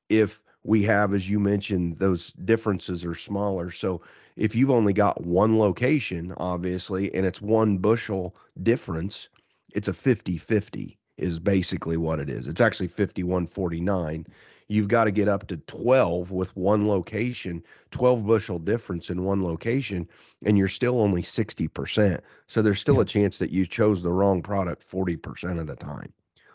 if 0.10 0.44
we 0.68 0.84
have, 0.84 1.14
as 1.14 1.30
you 1.30 1.40
mentioned, 1.40 1.94
those 1.94 2.34
differences 2.34 3.04
are 3.06 3.16
smaller. 3.16 3.72
So 3.72 4.02
if 4.36 4.54
you've 4.54 4.70
only 4.70 4.94
got 4.94 5.26
one 5.26 5.58
location, 5.58 6.34
obviously, 6.38 7.14
and 7.16 7.26
it's 7.26 7.42
one 7.42 7.78
bushel 7.78 8.36
difference, 8.62 9.30
it's 9.74 9.88
a 9.88 9.94
50 9.94 10.38
50 10.38 11.00
is 11.18 11.40
basically 11.40 11.98
what 11.98 12.20
it 12.20 12.30
is. 12.30 12.48
It's 12.48 12.62
actually 12.62 12.90
5149 12.90 14.28
you've 14.68 14.88
got 14.88 15.06
to 15.06 15.12
get 15.12 15.28
up 15.28 15.48
to 15.48 15.58
12 15.58 16.32
with 16.32 16.56
one 16.56 16.88
location, 16.88 17.64
12 17.92 18.26
bushel 18.26 18.60
difference 18.60 19.10
in 19.10 19.24
one 19.24 19.44
location, 19.44 20.08
and 20.46 20.58
you're 20.58 20.68
still 20.68 21.02
only 21.02 21.22
60%. 21.22 22.20
So 22.48 22.62
there's 22.62 22.80
still 22.80 22.96
yeah. 22.96 23.02
a 23.02 23.06
chance 23.06 23.40
that 23.40 23.52
you 23.52 23.66
chose 23.66 24.02
the 24.04 24.12
wrong 24.12 24.42
product 24.42 24.88
40% 24.90 25.60
of 25.60 25.68
the 25.68 25.76
time. 25.76 26.12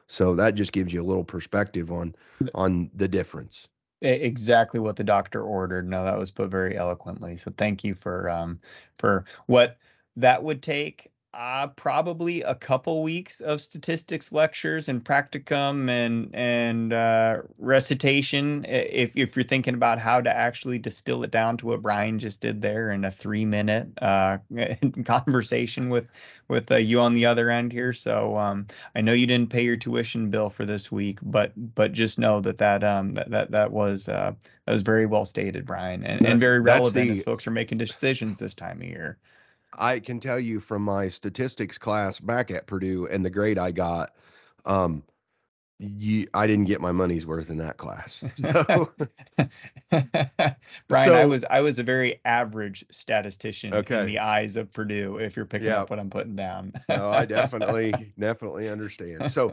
So 0.07 0.35
that 0.35 0.54
just 0.54 0.73
gives 0.73 0.92
you 0.92 1.00
a 1.00 1.04
little 1.04 1.25
perspective 1.25 1.90
on 1.90 2.14
on 2.54 2.90
the 2.95 3.09
difference. 3.09 3.69
Exactly 4.03 4.81
what 4.81 4.97
the 4.97 5.05
doctor 5.05 5.43
ordered. 5.43 5.89
No, 5.89 6.03
that 6.05 6.19
was 6.19 6.31
put 6.33 6.51
very 6.51 6.77
eloquently. 6.77 7.37
So 7.37 7.53
thank 7.57 7.85
you 7.85 7.95
for 7.95 8.29
um 8.29 8.61
for 8.99 9.25
what 9.47 9.79
that 10.17 10.43
would 10.43 10.61
take 10.63 11.12
uh, 11.35 11.67
probably 11.69 12.43
a 12.43 12.55
couple 12.55 13.03
weeks 13.03 13.41
of 13.41 13.61
statistics 13.61 14.33
lectures 14.33 14.91
and 14.91 15.03
practicum 15.03 15.89
and 15.89 16.29
and 16.35 16.93
uh, 16.93 17.41
recitation 17.59 18.67
if 18.69 19.17
if 19.17 19.35
you're 19.35 19.45
thinking 19.45 19.73
about 19.73 19.99
how 19.99 20.21
to 20.21 20.35
actually 20.35 20.79
distill 20.79 21.23
it 21.23 21.31
down 21.31 21.57
to 21.57 21.67
what 21.67 21.81
Brian 21.81 22.19
just 22.19 22.43
did 22.43 22.61
there 22.61 22.91
in 22.91 23.05
a 23.05 23.11
three 23.11 23.47
minute 23.47 23.89
uh, 24.03 24.37
conversation 25.05 25.89
with 25.89 26.07
with 26.49 26.71
uh, 26.71 26.77
you 26.77 27.01
on 27.01 27.15
the 27.15 27.25
other 27.25 27.49
end 27.49 27.73
here. 27.73 27.95
So 27.95 28.37
um, 28.37 28.67
I 28.95 29.01
know 29.01 29.15
you 29.15 29.27
didn't 29.27 29.49
pay 29.49 29.65
your 29.65 29.77
tuition 29.77 30.29
bill 30.29 30.51
for 30.51 30.67
this 30.67 30.93
week, 30.93 31.19
but 31.23 31.53
but 31.75 31.93
just 31.93 32.19
know 32.19 32.41
that 32.43 32.59
that 32.59 32.85
um, 32.85 33.15
that 33.15 33.31
that 33.31 33.51
that 33.53 33.73
was 33.73 34.07
uh, 34.07 34.33
that 34.67 34.73
was 34.73 34.83
very 34.83 35.07
well 35.07 35.25
stated, 35.25 35.65
Brian, 35.65 36.05
and, 36.05 36.27
and 36.27 36.39
very 36.39 36.61
relevant 36.61 37.09
the, 37.09 37.11
as 37.11 37.23
folks 37.23 37.47
are 37.47 37.53
making 37.53 37.79
decisions 37.79 38.37
this 38.37 38.53
time 38.53 38.83
of 38.83 38.87
year. 38.87 39.17
I 39.79 40.00
can 40.00 40.21
tell 40.21 40.38
you 40.38 40.61
from 40.61 40.83
my 40.83 41.09
statistics 41.09 41.79
class 41.79 42.21
back 42.21 42.50
at 42.50 42.67
Purdue 42.67 43.07
and 43.07 43.25
the 43.25 43.31
grade 43.31 43.59
I 43.59 43.73
got, 43.73 44.12
um, 44.64 45.02
you, 45.83 46.27
I 46.33 46.47
didn't 46.47 46.67
get 46.67 46.81
my 46.81 46.93
money's 46.93 47.27
worth 47.27 47.51
in 47.51 47.59
that 47.59 47.77
class. 47.77 48.25
So, 48.53 48.93
Brian, 50.89 51.05
so, 51.05 51.15
I 51.15 51.27
was 51.27 51.45
I 51.51 51.61
was 51.61 51.79
a 51.79 51.83
very 51.83 52.21
average 52.25 52.85
statistician 52.91 53.75
okay. 53.75 54.01
in 54.01 54.07
the 54.07 54.19
eyes 54.19 54.57
of 54.57 54.71
Purdue. 54.71 55.19
If 55.19 55.37
you're 55.37 55.45
picking 55.47 55.69
up 55.69 55.91
what 55.91 55.99
I'm 55.99 56.11
putting 56.11 56.37
down, 56.37 56.73
no, 56.89 57.11
I 57.11 57.25
definitely 57.25 57.93
definitely 58.19 58.69
understand. 58.69 59.31
So, 59.31 59.53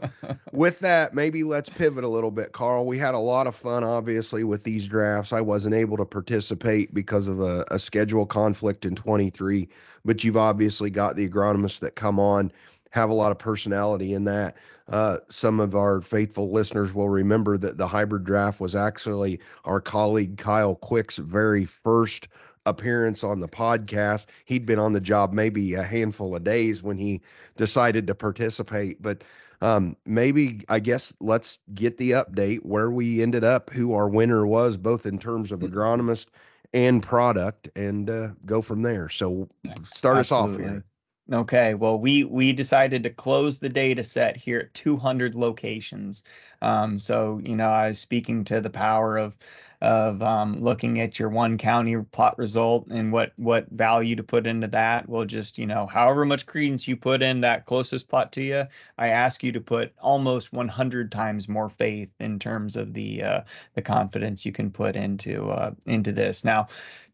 with 0.52 0.78
that, 0.80 1.14
maybe 1.14 1.42
let's 1.44 1.68
pivot 1.68 2.04
a 2.04 2.08
little 2.08 2.30
bit, 2.30 2.52
Carl. 2.52 2.86
We 2.86 2.98
had 2.98 3.14
a 3.14 3.18
lot 3.18 3.46
of 3.46 3.54
fun, 3.54 3.84
obviously, 3.84 4.44
with 4.44 4.64
these 4.64 4.86
drafts. 4.86 5.32
I 5.32 5.40
wasn't 5.40 5.74
able 5.74 5.96
to 5.96 6.06
participate 6.06 6.94
because 6.94 7.28
of 7.28 7.40
a, 7.40 7.64
a 7.70 7.78
schedule 7.78 8.26
conflict 8.26 8.84
in 8.84 8.94
23, 8.94 9.68
but 10.04 10.24
you've 10.24 10.36
obviously 10.36 10.90
got 10.90 11.16
the 11.16 11.28
agronomists 11.28 11.80
that 11.80 11.96
come 11.96 12.18
on, 12.18 12.52
have 12.90 13.10
a 13.10 13.14
lot 13.14 13.32
of 13.32 13.38
personality 13.38 14.14
in 14.14 14.24
that. 14.24 14.56
Uh, 14.90 15.18
some 15.28 15.60
of 15.60 15.74
our 15.74 16.00
faithful 16.00 16.50
listeners 16.50 16.94
will 16.94 17.08
remember 17.08 17.56
that 17.56 17.78
the 17.78 17.86
hybrid 17.86 18.24
draft 18.24 18.60
was 18.60 18.74
actually 18.74 19.40
our 19.64 19.80
colleague 19.80 20.36
Kyle 20.36 20.74
Quick's 20.74 21.16
very 21.18 21.64
first 21.64 22.28
appearance 22.66 23.24
on 23.24 23.40
the 23.40 23.48
podcast. 23.48 24.26
He'd 24.44 24.66
been 24.66 24.78
on 24.78 24.92
the 24.92 25.00
job 25.00 25.32
maybe 25.32 25.74
a 25.74 25.82
handful 25.82 26.34
of 26.36 26.44
days 26.44 26.82
when 26.82 26.98
he 26.98 27.20
decided 27.56 28.06
to 28.06 28.14
participate, 28.14 29.00
but 29.00 29.24
um, 29.62 29.96
maybe 30.06 30.62
I 30.68 30.80
guess 30.80 31.14
let's 31.20 31.58
get 31.74 31.96
the 31.98 32.12
update 32.12 32.64
where 32.64 32.90
we 32.90 33.22
ended 33.22 33.44
up, 33.44 33.70
who 33.70 33.94
our 33.94 34.08
winner 34.08 34.46
was, 34.46 34.76
both 34.76 35.06
in 35.06 35.18
terms 35.18 35.52
of 35.52 35.60
mm. 35.60 35.68
agronomist 35.68 36.26
and 36.72 37.02
product, 37.02 37.68
and 37.76 38.08
uh, 38.08 38.28
go 38.46 38.62
from 38.62 38.82
there. 38.82 39.08
So 39.08 39.48
start 39.82 40.18
Absolutely. 40.18 40.20
us 40.20 40.32
off 40.32 40.56
here. 40.56 40.84
Okay, 41.32 41.74
well, 41.74 41.96
we 41.96 42.24
we 42.24 42.52
decided 42.52 43.04
to 43.04 43.10
close 43.10 43.58
the 43.58 43.68
data 43.68 44.02
set 44.02 44.36
here 44.36 44.58
at 44.60 44.74
200 44.74 45.36
locations. 45.36 46.24
Um, 46.60 46.98
so, 46.98 47.40
you 47.44 47.54
know, 47.54 47.68
I 47.68 47.88
was 47.88 48.00
speaking 48.00 48.42
to 48.44 48.60
the 48.60 48.70
power 48.70 49.16
of 49.16 49.36
of 49.80 50.20
um, 50.22 50.60
looking 50.60 51.00
at 51.00 51.18
your 51.20 51.28
one 51.28 51.56
county 51.56 51.96
plot 52.10 52.36
result 52.36 52.88
and 52.88 53.12
what 53.12 53.32
what 53.36 53.68
value 53.70 54.16
to 54.16 54.24
put 54.24 54.44
into 54.46 54.66
that. 54.68 55.08
We'll 55.08 55.24
just, 55.24 55.56
you 55.56 55.66
know, 55.66 55.86
however 55.86 56.24
much 56.24 56.46
credence 56.46 56.88
you 56.88 56.96
put 56.96 57.22
in 57.22 57.42
that 57.42 57.64
closest 57.64 58.08
plot 58.08 58.32
to 58.32 58.42
you, 58.42 58.64
I 58.98 59.08
ask 59.08 59.44
you 59.44 59.52
to 59.52 59.60
put 59.60 59.92
almost 60.00 60.52
100 60.52 61.12
times 61.12 61.48
more 61.48 61.68
faith 61.68 62.10
in 62.18 62.40
terms 62.40 62.74
of 62.74 62.92
the 62.92 63.22
uh, 63.22 63.40
the 63.74 63.82
confidence 63.82 64.44
you 64.44 64.50
can 64.52 64.68
put 64.70 64.96
into 64.96 65.48
uh, 65.48 65.74
into 65.86 66.10
this. 66.10 66.44
Now, 66.44 66.66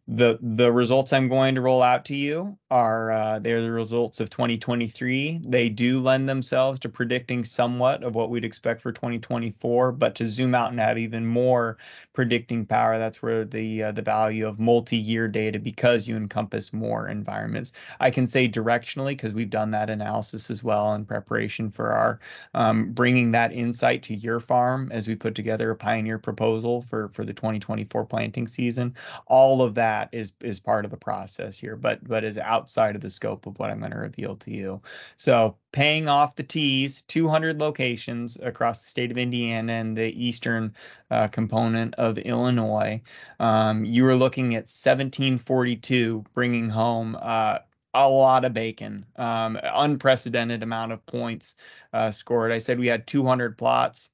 the 0.09 0.39
the 0.41 0.71
results 0.71 1.13
I'm 1.13 1.27
going 1.27 1.57
to 1.57 1.61
roll 1.61 1.83
out 1.83 2.05
to 2.07 2.15
you 2.15 2.57
are 2.71 3.11
uh, 3.11 3.39
they're 3.41 3.61
the 3.61 3.73
results 3.73 4.21
of 4.21 4.31
2023. 4.31 5.41
They 5.45 5.69
do 5.69 5.99
lend 5.99 6.29
themselves 6.29 6.79
to 6.81 6.89
predicting 6.89 7.45
somewhat 7.45 8.05
of 8.05 8.15
what 8.15 8.31
we'd 8.31 8.45
expect 8.45 8.83
for 8.83 8.93
2024, 8.93 9.93
but 9.93 10.15
to 10.17 10.27
zoom 10.27 10.55
out 10.55 10.71
and 10.71 10.79
have 10.79 10.97
even 10.97 11.27
more 11.27 11.77
predicting 12.13 12.65
power, 12.65 12.99
that's 12.99 13.21
where 13.21 13.45
the 13.45 13.85
uh, 13.85 13.93
the 13.93 14.03
value 14.03 14.47
of 14.47 14.61
multi-year 14.61 15.27
data 15.27 15.59
because 15.59 16.07
you 16.07 16.17
encompass 16.17 16.73
more 16.73 17.09
environments. 17.09 17.73
I 17.99 18.13
can 18.13 18.29
say 18.29 18.49
directionally 18.49 19.11
because 19.11 19.35
we've 19.35 19.51
done 19.51 19.73
that 19.73 19.91
analysis 19.91 20.51
as 20.51 20.63
well 20.63 20.95
in 20.95 21.05
preparation 21.05 21.69
for 21.69 21.93
our 21.93 22.21
um, 22.55 22.93
bringing 22.93 23.33
that 23.33 23.53
insight 23.53 24.05
to 24.05 24.15
your 24.15 24.39
farm 24.39 24.89
as 24.93 25.09
we 25.09 25.17
put 25.17 25.35
together 25.35 25.73
a 25.73 25.77
pioneer 25.77 26.19
proposal 26.21 26.83
for 26.83 27.09
for 27.09 27.25
the 27.25 27.35
2024 27.35 28.05
planting 28.05 28.47
season. 28.47 28.95
All 29.27 29.63
of 29.63 29.75
that 29.75 29.96
that 29.97 30.09
is 30.13 30.33
is 30.43 30.61
part 30.61 30.85
of 30.85 30.91
the 30.91 30.97
process 30.97 31.59
here, 31.59 31.77
but 31.77 32.07
but 32.07 32.25
is 32.25 32.39
outside 32.39 32.95
of 32.95 33.01
the 33.01 33.11
scope 33.11 33.47
of 33.47 33.59
what 33.59 33.71
I'm 33.71 33.81
going 33.81 33.93
to 33.93 33.99
reveal 33.99 34.37
to 34.37 34.51
you. 34.51 34.81
So 35.17 35.57
paying 35.73 36.09
off 36.09 36.37
the 36.37 36.43
T's, 36.43 37.03
200 37.03 37.61
locations 37.61 38.37
across 38.43 38.83
the 38.83 38.89
state 38.89 39.11
of 39.11 39.19
Indiana 39.19 39.73
and 39.73 39.97
the 39.97 40.11
eastern 40.23 40.75
uh, 41.11 41.29
component 41.29 41.95
of 41.95 42.19
Illinois. 42.19 43.01
Um, 43.41 43.85
you 43.85 44.05
were 44.05 44.15
looking 44.15 44.55
at 44.55 44.69
1742, 44.69 46.25
bringing 46.35 46.69
home. 46.69 47.17
Uh, 47.21 47.59
a 47.95 48.11
lot 48.11 48.45
of 48.45 48.53
bacon, 48.53 49.07
um, 49.17 49.59
unprecedented 49.63 50.63
amount 50.63 50.93
of 50.93 51.07
points 51.07 51.57
uh, 51.95 52.11
scored. 52.11 52.53
I 52.53 52.59
said 52.59 52.79
we 52.79 52.89
had 52.89 53.07
200 53.07 53.57
plots 53.57 54.11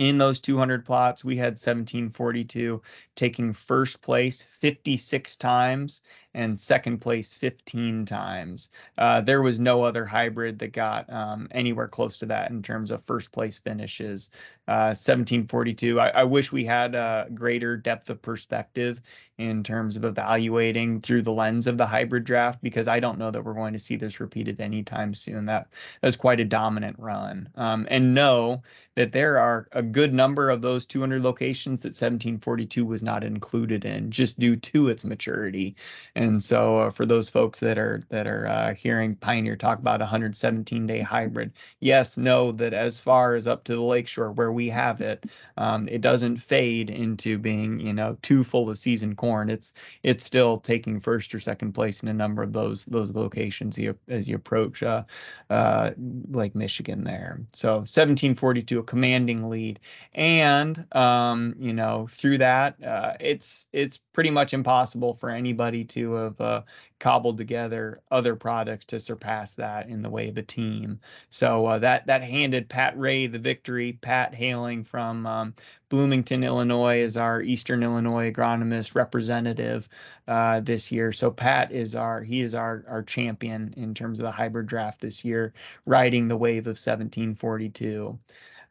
in 0.00 0.16
those 0.16 0.40
200 0.40 0.86
plots, 0.86 1.22
we 1.22 1.36
had 1.36 1.52
1742 1.52 2.80
taking 3.14 3.52
first 3.52 4.00
place 4.00 4.40
56 4.40 5.36
times 5.36 6.00
and 6.34 6.58
second 6.58 6.98
place 6.98 7.34
15 7.34 8.04
times. 8.04 8.70
Uh, 8.98 9.20
there 9.20 9.42
was 9.42 9.58
no 9.58 9.82
other 9.82 10.04
hybrid 10.04 10.58
that 10.60 10.72
got 10.72 11.10
um, 11.12 11.48
anywhere 11.50 11.88
close 11.88 12.18
to 12.18 12.26
that 12.26 12.50
in 12.50 12.62
terms 12.62 12.90
of 12.90 13.02
first 13.02 13.32
place 13.32 13.58
finishes. 13.58 14.30
Uh, 14.70 14.94
1742. 14.94 15.98
I, 15.98 16.08
I, 16.10 16.22
wish 16.22 16.52
we 16.52 16.64
had 16.64 16.94
a 16.94 17.26
greater 17.34 17.76
depth 17.76 18.08
of 18.08 18.22
perspective 18.22 19.02
in 19.36 19.64
terms 19.64 19.96
of 19.96 20.04
evaluating 20.04 21.00
through 21.00 21.22
the 21.22 21.32
lens 21.32 21.66
of 21.66 21.76
the 21.76 21.86
hybrid 21.86 22.22
draft 22.22 22.62
because 22.62 22.86
I 22.86 23.00
don't 23.00 23.18
know 23.18 23.32
that 23.32 23.44
we're 23.44 23.54
going 23.54 23.72
to 23.72 23.80
see 23.80 23.96
this 23.96 24.20
repeated 24.20 24.60
anytime 24.60 25.12
soon. 25.12 25.46
That 25.46 25.66
was 26.04 26.16
quite 26.16 26.38
a 26.38 26.44
dominant 26.44 26.94
run. 27.00 27.48
Um, 27.56 27.88
and 27.90 28.14
know 28.14 28.62
that 28.94 29.10
there 29.10 29.38
are 29.38 29.66
a 29.72 29.82
good 29.82 30.14
number 30.14 30.50
of 30.50 30.62
those 30.62 30.86
200 30.86 31.22
locations 31.22 31.82
that 31.82 31.88
1742 31.88 32.84
was 32.84 33.02
not 33.02 33.24
included 33.24 33.84
in 33.84 34.10
just 34.10 34.38
due 34.38 34.54
to 34.54 34.88
its 34.88 35.04
maturity. 35.04 35.74
And 36.20 36.44
so 36.44 36.80
uh, 36.80 36.90
for 36.90 37.06
those 37.06 37.30
folks 37.30 37.60
that 37.60 37.78
are 37.78 38.02
that 38.10 38.26
are 38.26 38.46
uh, 38.46 38.74
hearing 38.74 39.16
Pioneer 39.16 39.56
talk 39.56 39.78
about 39.78 40.00
117 40.00 40.86
day 40.86 41.00
hybrid, 41.00 41.50
yes, 41.80 42.18
know 42.18 42.52
that 42.52 42.74
as 42.74 43.00
far 43.00 43.34
as 43.34 43.48
up 43.48 43.64
to 43.64 43.74
the 43.74 43.80
lakeshore 43.80 44.32
where 44.32 44.52
we 44.52 44.68
have 44.68 45.00
it, 45.00 45.24
um, 45.56 45.88
it 45.88 46.02
doesn't 46.02 46.36
fade 46.36 46.90
into 46.90 47.38
being 47.38 47.80
you 47.80 47.94
know 47.94 48.18
too 48.20 48.44
full 48.44 48.68
of 48.68 48.76
season 48.76 49.16
corn. 49.16 49.48
It's 49.48 49.72
it's 50.02 50.22
still 50.22 50.58
taking 50.58 51.00
first 51.00 51.34
or 51.34 51.40
second 51.40 51.72
place 51.72 52.02
in 52.02 52.08
a 52.08 52.12
number 52.12 52.42
of 52.42 52.52
those 52.52 52.84
those 52.84 53.14
locations 53.14 53.78
you, 53.78 53.96
as 54.06 54.28
you 54.28 54.36
approach 54.36 54.82
uh, 54.82 55.04
uh, 55.48 55.92
Lake 56.28 56.54
Michigan 56.54 57.02
there. 57.02 57.40
So 57.54 57.76
1742, 57.76 58.80
a 58.80 58.82
commanding 58.82 59.48
lead, 59.48 59.80
and 60.14 60.84
um, 60.94 61.54
you 61.58 61.72
know 61.72 62.08
through 62.10 62.36
that, 62.38 62.76
uh, 62.84 63.14
it's 63.20 63.68
it's 63.72 63.96
pretty 63.96 64.30
much 64.30 64.52
impossible 64.52 65.14
for 65.14 65.30
anybody 65.30 65.82
to 65.82 66.09
have 66.14 66.40
uh, 66.40 66.62
cobbled 66.98 67.38
together 67.38 68.00
other 68.10 68.36
products 68.36 68.84
to 68.86 69.00
surpass 69.00 69.54
that 69.54 69.88
in 69.88 70.02
the 70.02 70.10
way 70.10 70.28
of 70.28 70.36
a 70.36 70.42
team. 70.42 71.00
So 71.30 71.66
uh, 71.66 71.78
that 71.78 72.06
that 72.06 72.22
handed 72.22 72.68
Pat 72.68 72.98
Ray 72.98 73.26
the 73.26 73.38
victory. 73.38 73.98
Pat 74.00 74.34
hailing 74.34 74.84
from 74.84 75.26
um, 75.26 75.54
Bloomington, 75.88 76.44
Illinois, 76.44 77.00
is 77.00 77.16
our 77.16 77.42
Eastern 77.42 77.82
Illinois 77.82 78.30
agronomist 78.30 78.94
representative 78.94 79.88
uh, 80.28 80.60
this 80.60 80.92
year. 80.92 81.12
So 81.12 81.30
Pat 81.30 81.72
is 81.72 81.94
our 81.94 82.22
he 82.22 82.42
is 82.42 82.54
our 82.54 82.84
our 82.88 83.02
champion 83.02 83.74
in 83.76 83.94
terms 83.94 84.20
of 84.20 84.24
the 84.24 84.32
hybrid 84.32 84.66
draft 84.66 85.00
this 85.00 85.24
year, 85.24 85.52
riding 85.86 86.28
the 86.28 86.36
wave 86.36 86.66
of 86.66 86.78
1742. 86.78 88.18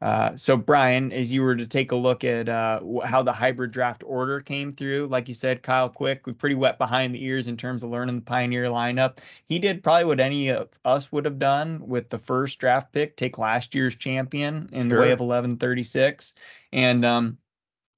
Uh, 0.01 0.33
so, 0.35 0.55
Brian, 0.55 1.11
as 1.11 1.33
you 1.33 1.41
were 1.41 1.55
to 1.55 1.67
take 1.67 1.91
a 1.91 1.95
look 1.95 2.23
at 2.23 2.47
uh, 2.47 2.81
how 3.03 3.21
the 3.21 3.33
hybrid 3.33 3.71
draft 3.71 4.01
order 4.05 4.39
came 4.39 4.71
through, 4.73 5.07
like 5.07 5.27
you 5.27 5.33
said, 5.33 5.61
Kyle 5.61 5.89
Quick, 5.89 6.25
we 6.25 6.31
pretty 6.31 6.55
wet 6.55 6.77
behind 6.77 7.13
the 7.13 7.23
ears 7.23 7.47
in 7.47 7.57
terms 7.57 7.83
of 7.83 7.89
learning 7.89 8.15
the 8.15 8.21
Pioneer 8.21 8.65
lineup. 8.65 9.17
He 9.45 9.59
did 9.59 9.83
probably 9.83 10.05
what 10.05 10.21
any 10.21 10.49
of 10.49 10.69
us 10.85 11.11
would 11.11 11.25
have 11.25 11.37
done 11.37 11.85
with 11.85 12.09
the 12.09 12.19
first 12.19 12.59
draft 12.59 12.93
pick, 12.93 13.17
take 13.17 13.37
last 13.37 13.75
year's 13.75 13.95
champion 13.95 14.69
in 14.71 14.89
sure. 14.89 14.89
the 14.89 15.01
way 15.01 15.11
of 15.11 15.19
1136. 15.19 16.33
And 16.71 17.03
um, 17.03 17.37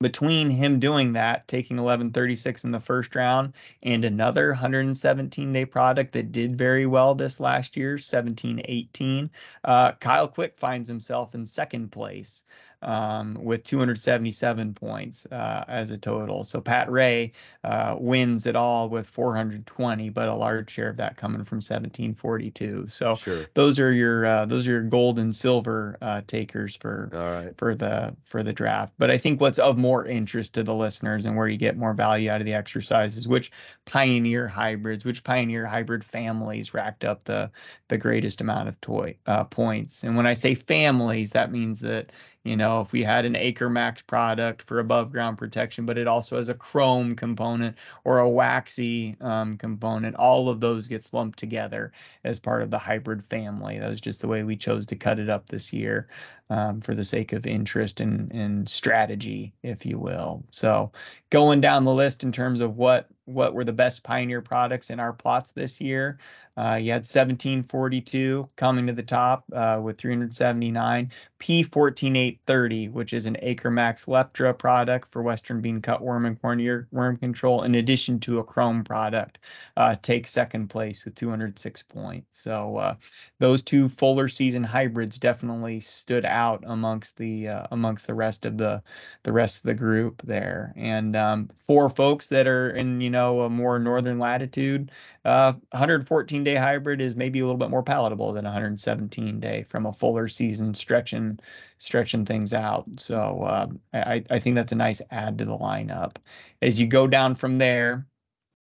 between 0.02 0.50
him 0.50 0.80
doing 0.80 1.14
that, 1.14 1.48
taking 1.48 1.78
1136 1.78 2.64
in 2.64 2.72
the 2.72 2.80
first 2.80 3.16
round, 3.16 3.54
and 3.84 4.04
another 4.04 4.50
117 4.50 5.54
day 5.54 5.66
product 5.66 6.14
that 6.14 6.32
did 6.32 6.58
very 6.58 6.86
well 6.86 7.16
this 7.16 7.40
last 7.40 7.78
year, 7.78 7.92
1718, 7.92 9.30
uh, 9.64 9.92
Kyle 9.94 10.28
Quick 10.28 10.58
finds 10.58 10.90
himself 10.90 11.36
in 11.36 11.46
second 11.46 11.92
place. 11.92 12.44
Um, 12.82 13.38
with 13.42 13.64
277 13.64 14.74
points 14.74 15.26
uh, 15.32 15.66
as 15.68 15.92
a 15.92 15.98
total. 15.98 16.44
So 16.44 16.62
Pat 16.62 16.92
Ray 16.92 17.34
uh, 17.64 17.96
wins 18.00 18.48
it 18.48 18.56
all 18.56 18.90
with 18.90 19.08
420, 19.08 20.10
but 20.10 20.28
a 20.28 20.36
large 20.36 20.70
share 20.70 20.90
of 20.90 20.98
that 20.98 21.18
coming 21.18 21.44
from 21.44 21.58
1742. 21.58 22.88
So 22.88 23.16
sure. 23.16 23.46
those 23.54 23.80
are 23.80 23.92
your 23.92 24.26
uh, 24.26 24.46
those 24.46 24.68
are 24.68 24.72
your 24.72 24.84
gold 24.84 25.20
and 25.20 25.36
silver 25.36 25.98
uh, 26.02 26.22
takers 26.28 26.76
for 26.76 27.54
for 27.58 27.76
the 27.76 28.16
for 28.24 28.44
the 28.44 28.54
draft. 28.54 28.94
But 28.98 29.12
I 29.12 29.18
think 29.18 29.42
what's 29.42 29.60
of 29.60 29.78
more 29.78 30.06
interest 30.06 30.54
to 30.56 30.64
the 30.64 30.76
listeners 30.76 31.26
and 31.26 31.36
where 31.36 31.48
you 31.48 31.58
get 31.58 31.78
more 31.78 31.94
value 31.94 32.30
out 32.30 32.42
of 32.42 32.46
the 32.46 32.54
exercise 32.54 33.18
is 33.18 33.28
which 33.28 33.52
pioneer 33.86 34.48
hybrids, 34.48 35.06
which 35.06 35.24
pioneer 35.24 35.66
hybrid 35.66 36.04
families 36.04 36.74
racked 36.74 37.04
up 37.04 37.24
the 37.26 37.50
the 37.88 37.98
greatest 37.98 38.42
amount 38.42 38.68
of 38.68 38.80
toy 38.82 39.16
uh, 39.28 39.44
points. 39.44 40.04
And 40.04 40.16
when 40.16 40.28
I 40.28 40.34
say 40.34 40.56
families, 40.56 41.32
that 41.32 41.52
means 41.52 41.80
that 41.82 42.12
you 42.44 42.58
know, 42.58 42.82
if 42.82 42.92
we 42.92 43.04
had 43.04 43.26
an 43.26 43.36
AcreMax 43.36 44.06
product 44.08 44.64
for 44.64 44.80
above 44.80 45.12
ground 45.12 45.38
protection, 45.38 45.86
but 45.86 45.98
it 45.98 46.08
also 46.08 46.38
has 46.38 46.50
a 46.50 46.56
Qrome 46.56 47.16
component 47.16 47.78
or 48.04 48.18
a 48.20 48.30
waxy 48.30 49.16
um, 49.22 49.58
component, 49.58 50.16
all 50.16 50.50
of 50.50 50.60
those 50.60 50.88
gets 50.88 51.14
lumped 51.14 51.38
together 51.38 51.92
as 52.24 52.40
part 52.40 52.64
of 52.64 52.72
the 52.72 52.80
hybrid 52.80 53.24
family. 53.24 53.78
That 53.78 53.90
was 53.90 54.02
just 54.02 54.22
the 54.22 54.28
way 54.28 54.44
we 54.44 54.56
chose 54.56 54.88
to 54.88 54.96
cut 54.96 55.20
it 55.20 55.30
up 55.30 55.48
this 55.48 55.72
year 55.72 56.08
um, 56.52 56.82
for 56.82 56.94
the 56.94 57.06
sake 57.06 57.32
of 57.32 57.48
interest 57.48 58.02
and, 58.02 58.30
and 58.34 58.68
strategy, 58.68 59.54
if 59.64 59.86
you 59.86 59.98
will. 59.98 60.44
So 60.52 60.92
going 61.30 61.62
down 61.62 61.86
the 61.86 61.94
list 61.94 62.26
in 62.26 62.32
terms 62.34 62.60
of 62.60 62.76
what 62.76 63.08
what 63.26 63.54
were 63.54 63.64
the 63.64 63.74
best 63.74 64.04
Pioneer 64.04 64.42
products 64.42 64.90
in 64.90 65.00
our 65.00 65.14
plots 65.14 65.52
this 65.52 65.80
year. 65.80 66.18
Uh, 66.58 66.76
you 66.76 66.92
had 66.92 67.06
1742 67.06 68.50
coming 68.58 68.86
to 68.86 68.94
the 68.94 69.02
top 69.02 69.46
uh, 69.54 69.80
with 69.82 69.98
379. 69.98 71.10
P14830, 71.40 72.92
which 72.92 73.14
is 73.14 73.26
an 73.26 73.38
AcreMax 73.42 74.06
Leptra 74.08 74.58
product 74.58 75.12
for 75.12 75.24
Western 75.24 75.62
bean 75.62 75.82
cutworm 75.82 76.28
and 76.28 76.40
corn 76.42 76.88
worm 76.92 77.18
control, 77.18 77.64
in 77.64 77.76
addition 77.76 78.20
to 78.20 78.40
a 78.40 78.44
Qrome 78.44 78.86
product, 78.86 79.40
uh, 79.78 79.96
takes 80.02 80.32
second 80.32 80.68
place 80.68 81.06
with 81.06 81.16
206 81.16 81.84
points. 81.84 82.42
So 82.42 82.78
uh, 82.78 82.96
those 83.40 83.64
two 83.64 83.88
fuller 83.90 84.28
season 84.28 84.64
hybrids 84.64 85.18
definitely 85.18 85.80
stood 85.80 86.26
out 86.26 86.41
amongst 86.66 87.18
the 87.18 87.48
uh, 87.48 87.68
amongst 87.72 88.08
the 88.08 88.14
rest 88.14 88.46
of 88.46 88.58
the 88.58 88.82
the 89.24 89.32
rest 89.32 89.58
of 89.58 89.64
the 89.64 89.74
group 89.74 90.22
there. 90.24 90.74
And 90.76 91.16
um, 91.16 91.50
for 91.56 91.90
folks 91.90 92.30
that 92.30 92.48
are 92.48 92.70
in 92.72 93.02
you 93.02 93.10
know 93.10 93.42
a 93.42 93.50
more 93.50 93.80
northern 93.80 94.20
latitude, 94.20 94.92
114 95.24 96.42
uh, 96.42 96.44
day 96.44 96.56
hybrid 96.56 97.02
is 97.02 97.16
maybe 97.16 97.40
a 97.40 97.46
little 97.46 97.58
bit 97.58 97.70
more 97.70 97.84
palatable 97.84 98.34
than 98.34 98.46
117 98.46 99.40
day 99.40 99.64
from 99.64 99.86
a 99.86 99.94
fuller 99.94 100.28
season 100.28 100.74
stretching 100.74 101.40
stretching 101.78 102.26
things 102.26 102.54
out. 102.54 102.86
So 102.98 103.42
uh, 103.44 103.68
I, 103.94 104.24
I 104.30 104.40
think 104.40 104.56
that's 104.56 104.72
a 104.72 104.76
nice 104.76 105.02
add 105.12 105.38
to 105.40 105.46
the 105.46 105.58
lineup. 105.58 106.18
As 106.62 106.80
you 106.80 106.88
go 106.88 107.08
down 107.08 107.36
from 107.36 107.58
there, 107.58 108.06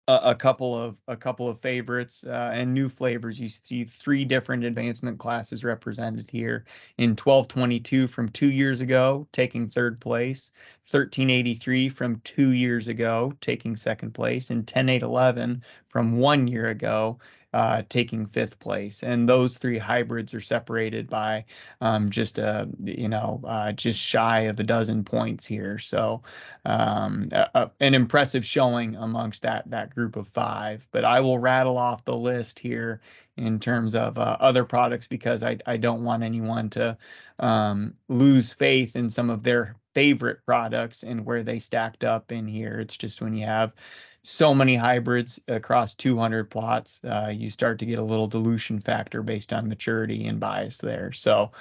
a, 0.07 0.19
a 0.23 0.35
couple 0.35 0.77
of 0.77 0.97
a 1.07 1.15
couple 1.15 1.47
of 1.47 1.61
favorites 1.61 2.25
uh, 2.25 2.51
and 2.53 2.73
new 2.73 2.89
flavors. 2.89 3.39
You 3.39 3.47
see 3.47 3.85
three 3.85 4.25
different 4.25 4.63
advancement 4.63 5.19
classes 5.19 5.63
represented 5.63 6.29
here. 6.29 6.65
In 6.97 7.11
1222 7.11 8.07
from 8.07 8.29
two 8.29 8.51
years 8.51 8.81
ago, 8.81 9.27
taking 9.31 9.69
third 9.69 9.99
place, 9.99 10.51
1383 10.89 11.89
from 11.89 12.19
two 12.23 12.51
years 12.51 12.87
ago, 12.87 13.33
taking 13.41 13.75
second 13.75 14.13
place, 14.13 14.49
and 14.49 14.67
10811 14.67 15.63
from 15.87 16.17
one 16.17 16.47
year 16.47 16.69
ago, 16.69 17.17
uh, 17.53 17.83
taking 17.89 18.25
fifth 18.25 18.59
place. 18.59 19.03
And 19.03 19.29
those 19.29 19.57
three 19.57 19.77
hybrids 19.77 20.33
are 20.33 20.41
separated 20.41 21.09
by 21.09 21.45
um, 21.81 22.09
just 22.09 22.39
a 22.39 22.67
you 22.83 23.09
know 23.09 23.41
uh, 23.45 23.71
just 23.71 23.99
shy 23.99 24.41
of 24.41 24.59
a 24.59 24.63
dozen 24.63 25.03
points 25.03 25.45
here. 25.45 25.79
So 25.79 26.21
um, 26.65 27.29
a, 27.31 27.49
a, 27.55 27.71
an 27.79 27.93
impressive 27.93 28.45
showing 28.45 28.95
amongst 28.95 29.43
that 29.43 29.69
that 29.69 29.93
group 29.93 30.15
of 30.15 30.27
five. 30.27 30.87
But 30.91 31.05
I 31.05 31.19
will 31.19 31.39
rattle 31.39 31.77
off 31.77 32.05
the 32.05 32.17
list 32.17 32.59
here 32.59 33.01
in 33.37 33.59
terms 33.59 33.95
of 33.95 34.17
uh, 34.17 34.37
other 34.39 34.63
products 34.63 35.07
because 35.07 35.43
I, 35.43 35.57
I 35.65 35.77
don't 35.77 36.03
want 36.03 36.23
anyone 36.23 36.69
to 36.71 36.97
um, 37.39 37.95
lose 38.07 38.53
faith 38.53 38.95
in 38.95 39.09
some 39.09 39.29
of 39.29 39.43
their 39.43 39.75
favorite 39.93 40.39
products 40.45 41.03
and 41.03 41.25
where 41.25 41.43
they 41.43 41.59
stacked 41.59 42.03
up 42.03 42.31
in 42.31 42.47
here. 42.47 42.79
It's 42.79 42.97
just 42.97 43.21
when 43.21 43.35
you 43.35 43.45
have 43.45 43.73
so 44.23 44.55
many 44.55 44.75
hybrids 44.75 45.39
across 45.49 45.93
200 45.95 46.49
plots, 46.49 47.01
uh, 47.03 47.29
you 47.33 47.49
start 47.49 47.79
to 47.79 47.85
get 47.85 47.99
a 47.99 48.03
little 48.03 48.27
dilution 48.27 48.79
factor 48.79 49.21
based 49.21 49.51
on 49.51 49.67
maturity 49.67 50.25
and 50.27 50.39
bias 50.39 50.77
there. 50.77 51.11
So 51.11 51.51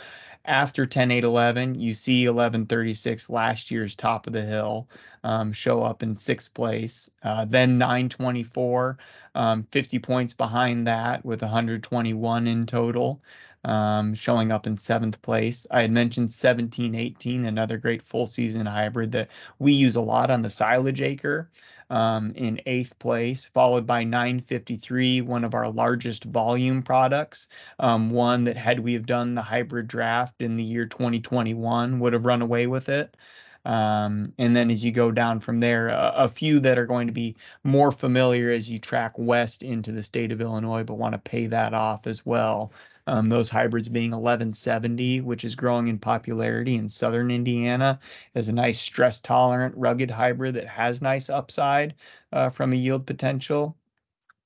after 0.44 0.86
10, 0.86 1.10
8, 1.10 1.24
11, 1.24 1.74
you 1.74 1.92
see 1.92 2.26
1136 2.26 3.28
last 3.28 3.72
year's 3.72 3.96
top 3.96 4.28
of 4.28 4.32
the 4.32 4.42
hill 4.42 4.88
um, 5.24 5.52
show 5.52 5.82
up 5.82 6.04
in 6.04 6.14
sixth 6.14 6.54
place. 6.54 7.10
Uh, 7.24 7.44
then 7.44 7.78
924, 7.78 8.96
um, 9.34 9.64
50 9.64 9.98
points 9.98 10.32
behind 10.32 10.86
that 10.86 11.24
with 11.24 11.42
121 11.42 12.46
in 12.46 12.64
total. 12.64 13.20
Um, 13.64 14.14
showing 14.14 14.50
up 14.50 14.66
in 14.66 14.76
seventh 14.76 15.22
place. 15.22 15.68
I 15.70 15.82
had 15.82 15.92
mentioned 15.92 16.30
1718, 16.30 17.46
another 17.46 17.78
great 17.78 18.02
full 18.02 18.26
season 18.26 18.66
hybrid 18.66 19.12
that 19.12 19.30
we 19.60 19.72
use 19.72 19.94
a 19.94 20.00
lot 20.00 20.32
on 20.32 20.42
the 20.42 20.50
silage 20.50 21.00
acre 21.00 21.48
um, 21.92 22.32
in 22.34 22.58
eighth 22.64 22.98
place, 22.98 23.44
followed 23.52 23.86
by 23.86 24.02
953, 24.02 25.20
one 25.20 25.44
of 25.44 25.52
our 25.52 25.70
largest 25.70 26.24
volume 26.24 26.82
products. 26.82 27.48
Um, 27.78 28.10
one 28.10 28.44
that, 28.44 28.56
had 28.56 28.80
we 28.80 28.94
have 28.94 29.04
done 29.04 29.34
the 29.34 29.42
hybrid 29.42 29.88
draft 29.88 30.40
in 30.40 30.56
the 30.56 30.64
year 30.64 30.86
2021, 30.86 32.00
would 32.00 32.14
have 32.14 32.24
run 32.24 32.40
away 32.40 32.66
with 32.66 32.88
it. 32.88 33.14
Um, 33.64 34.32
and 34.38 34.56
then 34.56 34.70
as 34.70 34.84
you 34.84 34.90
go 34.90 35.12
down 35.12 35.38
from 35.38 35.60
there, 35.60 35.88
a, 35.88 36.12
a, 36.16 36.28
few 36.28 36.58
that 36.60 36.78
are 36.78 36.86
going 36.86 37.06
to 37.06 37.14
be 37.14 37.36
more 37.62 37.92
familiar 37.92 38.50
as 38.50 38.68
you 38.68 38.80
track 38.80 39.12
west 39.16 39.62
into 39.62 39.92
the 39.92 40.02
state 40.02 40.32
of 40.32 40.40
Illinois, 40.40 40.82
but 40.82 40.94
want 40.94 41.12
to 41.14 41.18
pay 41.18 41.46
that 41.46 41.72
off 41.72 42.08
as 42.08 42.26
well. 42.26 42.72
Um, 43.06 43.28
those 43.28 43.48
hybrids 43.48 43.88
being 43.88 44.10
1170, 44.10 45.20
which 45.20 45.44
is 45.44 45.54
growing 45.54 45.86
in 45.86 45.98
popularity 45.98 46.74
in 46.74 46.88
southern 46.88 47.30
Indiana, 47.30 48.00
as 48.34 48.48
a 48.48 48.52
nice 48.52 48.80
stress 48.80 49.20
tolerant, 49.20 49.76
rugged 49.76 50.10
hybrid 50.10 50.54
that 50.54 50.66
has 50.66 51.00
nice 51.00 51.30
upside 51.30 51.94
uh, 52.32 52.48
from 52.48 52.72
a 52.72 52.76
yield 52.76 53.06
potential. 53.06 53.76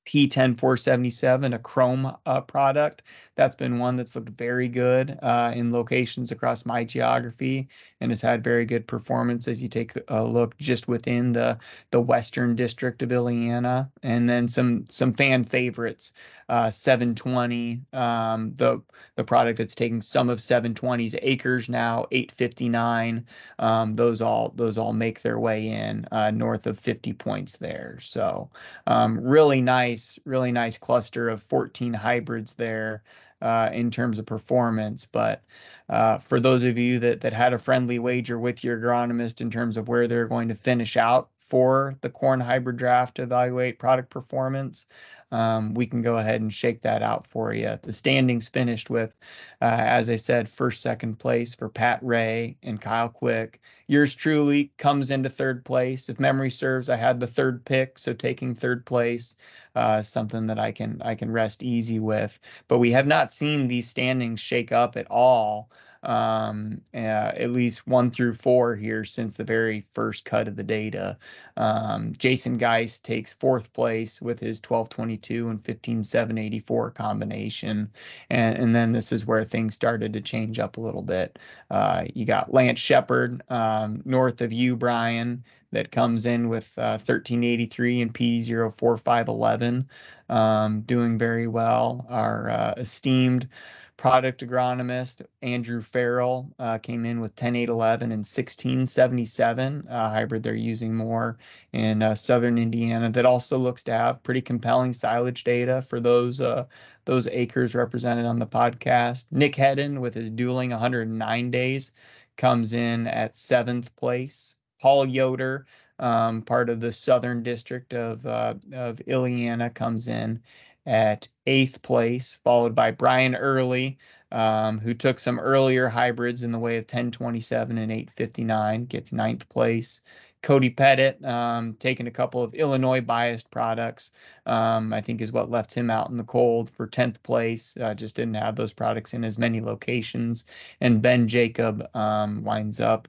P10477, 0.07 1.55
a 1.55 1.59
Qrome 1.59 2.17
uh, 2.27 2.41
product. 2.41 3.03
That's 3.35 3.57
been 3.57 3.79
one 3.79 3.97
that's 3.97 4.15
looked 4.15 4.31
very 4.31 4.69
good 4.69 5.19
uh, 5.21 5.53
in 5.55 5.73
locations 5.73 6.31
across 6.33 6.65
my 6.65 6.85
geography 6.85 7.69
and 8.01 8.11
has 8.11 8.23
had 8.23 8.43
very 8.43 8.65
good 8.65 8.87
performance 8.87 9.49
as 9.49 9.63
you 9.63 9.69
take 9.69 9.93
a 10.09 10.25
look 10.25 10.57
just 10.59 10.89
within 10.89 11.33
the 11.33 11.59
the 11.91 12.01
Western 12.01 12.55
District 12.55 13.03
of 13.03 13.11
Illiana. 13.11 13.91
And 14.03 14.29
then 14.31 14.49
some 14.49 14.85
some 14.89 15.13
fan 15.13 15.45
favorites, 15.45 16.13
uh, 16.49 16.71
720, 16.71 17.81
um, 17.93 18.55
the 18.57 18.81
the 19.17 19.25
product 19.25 19.59
that's 19.59 19.75
taking 19.75 20.01
some 20.01 20.29
of 20.29 20.39
720's 20.39 21.17
acres 21.23 21.69
now, 21.69 22.07
859. 22.13 23.27
Um, 23.59 23.95
those 23.95 24.21
all 24.21 24.53
those 24.57 24.79
all 24.79 24.93
make 24.93 25.23
their 25.23 25.39
way 25.39 25.69
in 25.69 26.05
uh, 26.13 26.31
north 26.31 26.67
of 26.67 26.79
50 26.79 27.13
points 27.15 27.57
there. 27.57 27.99
So 28.01 28.51
um, 28.87 29.19
really 29.21 29.61
nice 29.61 30.19
really 30.25 30.53
nice 30.53 30.79
cluster 30.79 31.29
of 31.29 31.43
14 31.43 31.93
hybrids 31.93 32.55
there 32.55 33.03
uh, 33.43 33.71
in 33.73 33.91
terms 33.91 34.19
of 34.19 34.27
performance. 34.27 35.05
But 35.05 35.43
uh, 35.89 36.19
for 36.19 36.41
those 36.41 36.65
of 36.65 36.79
you 36.79 36.99
that 37.01 37.21
that 37.21 37.33
had 37.33 37.53
a 37.53 37.59
friendly 37.59 37.99
wager 37.99 38.39
with 38.39 38.65
your 38.65 38.79
agronomist 38.79 39.41
in 39.41 39.51
terms 39.51 39.77
of 39.77 39.89
where 39.89 40.07
they're 40.07 40.29
going 40.29 40.49
to 40.49 40.55
finish 40.55 40.97
out 40.97 41.31
for 41.47 41.97
the 42.01 42.11
corn 42.11 42.41
hybrid 42.41 42.77
draft 42.77 43.17
to 43.17 43.23
evaluate 43.23 43.79
product 43.79 44.11
performance, 44.11 44.87
um, 45.31 45.75
we 45.75 45.87
can 45.87 46.03
go 46.03 46.19
ahead 46.19 46.41
and 46.41 46.53
shake 46.53 46.83
that 46.83 47.03
out 47.03 47.27
for 47.27 47.53
you. 47.53 47.79
The 47.83 47.93
standings 47.93 48.49
finished 48.49 48.91
with, 48.91 49.15
uh, 49.63 49.79
as 49.79 50.09
I 50.11 50.17
said, 50.17 50.49
first, 50.49 50.83
second 50.83 51.19
place 51.19 51.55
for 51.55 51.69
Pat 51.69 52.01
Ray 52.03 52.57
and 52.63 52.81
Kyle 52.81 53.09
Quick. 53.09 53.61
Yours 53.87 54.15
truly 54.15 54.73
comes 54.79 55.11
into 55.11 55.29
third 55.29 55.65
place. 55.65 56.09
If 56.09 56.21
memory 56.21 56.51
serves, 56.51 56.89
I 56.89 56.97
had 56.97 57.21
the 57.21 57.27
third 57.27 57.65
pick, 57.65 57.99
so 57.99 58.13
taking 58.13 58.55
third 58.55 58.85
place, 58.85 59.37
uh, 59.75 60.03
something 60.03 60.47
that 60.49 60.59
I 60.59 60.73
can 60.73 61.01
I 61.03 61.15
can 61.15 61.31
rest 61.31 61.63
easy 61.63 62.01
with. 62.01 62.39
But 62.67 62.79
we 62.79 62.91
have 62.93 63.07
not 63.07 63.31
seen 63.31 63.69
these 63.69 63.89
standings 63.89 64.41
shake 64.41 64.73
up 64.73 64.97
at 64.97 65.07
all 65.11 65.71
um, 66.07 66.81
uh, 66.95 67.33
at 67.37 67.51
least 67.51 67.87
one 67.87 68.11
through 68.11 68.35
four 68.35 68.77
here 68.77 69.05
since 69.05 69.37
the 69.37 69.45
very 69.45 69.81
first 69.93 70.25
cut 70.25 70.49
of 70.49 70.57
the 70.57 70.63
data. 70.63 71.19
Um, 71.57 72.13
Jason 72.17 72.59
Geist 72.59 73.05
takes 73.05 73.35
fourth 73.35 73.73
place 73.73 74.23
with 74.23 74.39
his 74.39 74.59
1222 74.59 75.49
and 75.49 75.63
15784 75.63 76.93
combination. 76.93 77.91
And, 78.31 78.57
and 78.57 78.75
then 78.75 78.93
this 78.93 79.11
is 79.11 79.27
where 79.27 79.45
things 79.45 79.75
started 79.75 80.13
to 80.13 80.21
change 80.21 80.61
up 80.61 80.77
a 80.77 80.81
little 80.81 81.03
bit. 81.03 81.39
Uh, 81.71 82.05
you 82.15 82.25
got 82.25 82.55
Lance 82.55 82.81
Shepard 82.81 83.43
um, 83.49 84.01
north 84.05 84.41
of 84.41 84.53
you, 84.53 84.77
Brian, 84.77 85.43
that 85.73 85.91
comes 85.91 86.25
in 86.25 86.49
with 86.49 86.73
uh, 86.79 86.99
1383 86.99 88.03
and 88.03 88.15
P04511, 88.15 89.87
um, 90.29 90.81
doing 90.83 91.19
very 91.19 91.49
well. 91.49 92.07
Our 92.09 92.49
uh, 92.49 92.75
esteemed 92.77 93.49
product 93.97 94.47
agronomist 94.47 95.25
Andrew 95.43 95.81
Farrell 95.81 96.51
uh, 96.59 96.79
came 96.79 97.07
in 97.07 97.21
with 97.21 97.35
10811 97.35 98.13
and 98.13 98.21
1677 98.21 99.85
uh, 99.89 100.11
hybrid 100.11 100.43
they're 100.43 100.55
using 100.55 100.95
more 100.95 101.39
in 101.73 102.03
uh, 102.03 102.15
southern 102.15 102.59
Indiana 102.59 103.11
that 103.11 103.25
also 103.25 103.57
looks 103.57 103.83
to 103.85 103.93
have 103.93 104.23
pretty 104.23 104.43
compelling 104.43 104.93
silage 104.93 105.45
data 105.45 105.83
for 105.83 106.01
those 106.01 106.41
uh, 106.41 106.65
those 107.05 107.27
acres 107.29 107.75
represented 107.75 108.27
on 108.27 108.39
the 108.39 108.47
podcast. 108.47 109.27
Nick 109.31 109.55
Hedden 109.55 110.01
with 110.01 110.15
his 110.15 110.31
dueling 110.31 110.71
109 110.71 111.51
days 111.51 111.93
comes 112.37 112.73
in 112.75 113.07
at 113.07 113.37
seventh 113.37 113.95
place. 113.97 114.57
Paul 114.81 115.07
Yoder 115.07 115.67
um, 115.99 116.43
part 116.43 116.69
of 116.69 116.81
the 116.81 116.93
southern 116.93 117.43
district 117.43 117.95
of 117.95 118.27
uh, 118.27 118.55
of 118.73 118.99
Illiana, 119.07 119.73
comes 119.73 120.09
in 120.09 120.43
at 120.87 121.29
eighth 121.47 121.83
place, 121.83 122.39
followed 122.45 122.75
by 122.75 122.91
Brian 122.91 123.35
Early, 123.35 123.99
um, 124.33 124.79
who 124.79 124.95
took 124.95 125.21
some 125.21 125.39
earlier 125.39 125.89
hybrids 125.89 126.43
in 126.43 126.53
the 126.53 126.59
way 126.59 126.77
of 126.77 126.83
1027 126.83 127.79
and 127.79 127.93
859, 127.93 128.87
gets 128.87 129.13
ninth 129.13 129.49
place. 129.49 130.03
Cody 130.43 130.71
Pettit, 130.71 131.25
um, 131.25 131.75
taking 131.81 132.07
a 132.07 132.11
couple 132.11 132.41
of 132.41 132.55
Illinois 132.55 133.01
biased 133.01 133.51
products, 133.51 134.13
um, 134.47 134.93
I 134.93 135.01
think 135.01 135.21
is 135.21 135.33
what 135.33 135.51
left 135.51 135.75
him 135.75 135.91
out 135.91 136.11
in 136.11 136.17
the 136.17 136.25
cold 136.25 136.71
for 136.71 136.87
10th 136.87 137.21
place. 137.25 137.77
Uh, 137.81 137.95
just 137.95 138.15
didn't 138.15 138.35
have 138.35 138.55
those 138.55 138.73
products 138.73 139.13
in 139.13 139.25
as 139.25 139.39
many 139.39 139.61
locations. 139.61 140.45
And 140.81 141.03
Ben 141.03 141.27
Jacob 141.27 141.89
um, 141.95 142.45
winds 142.45 142.81
up 142.81 143.09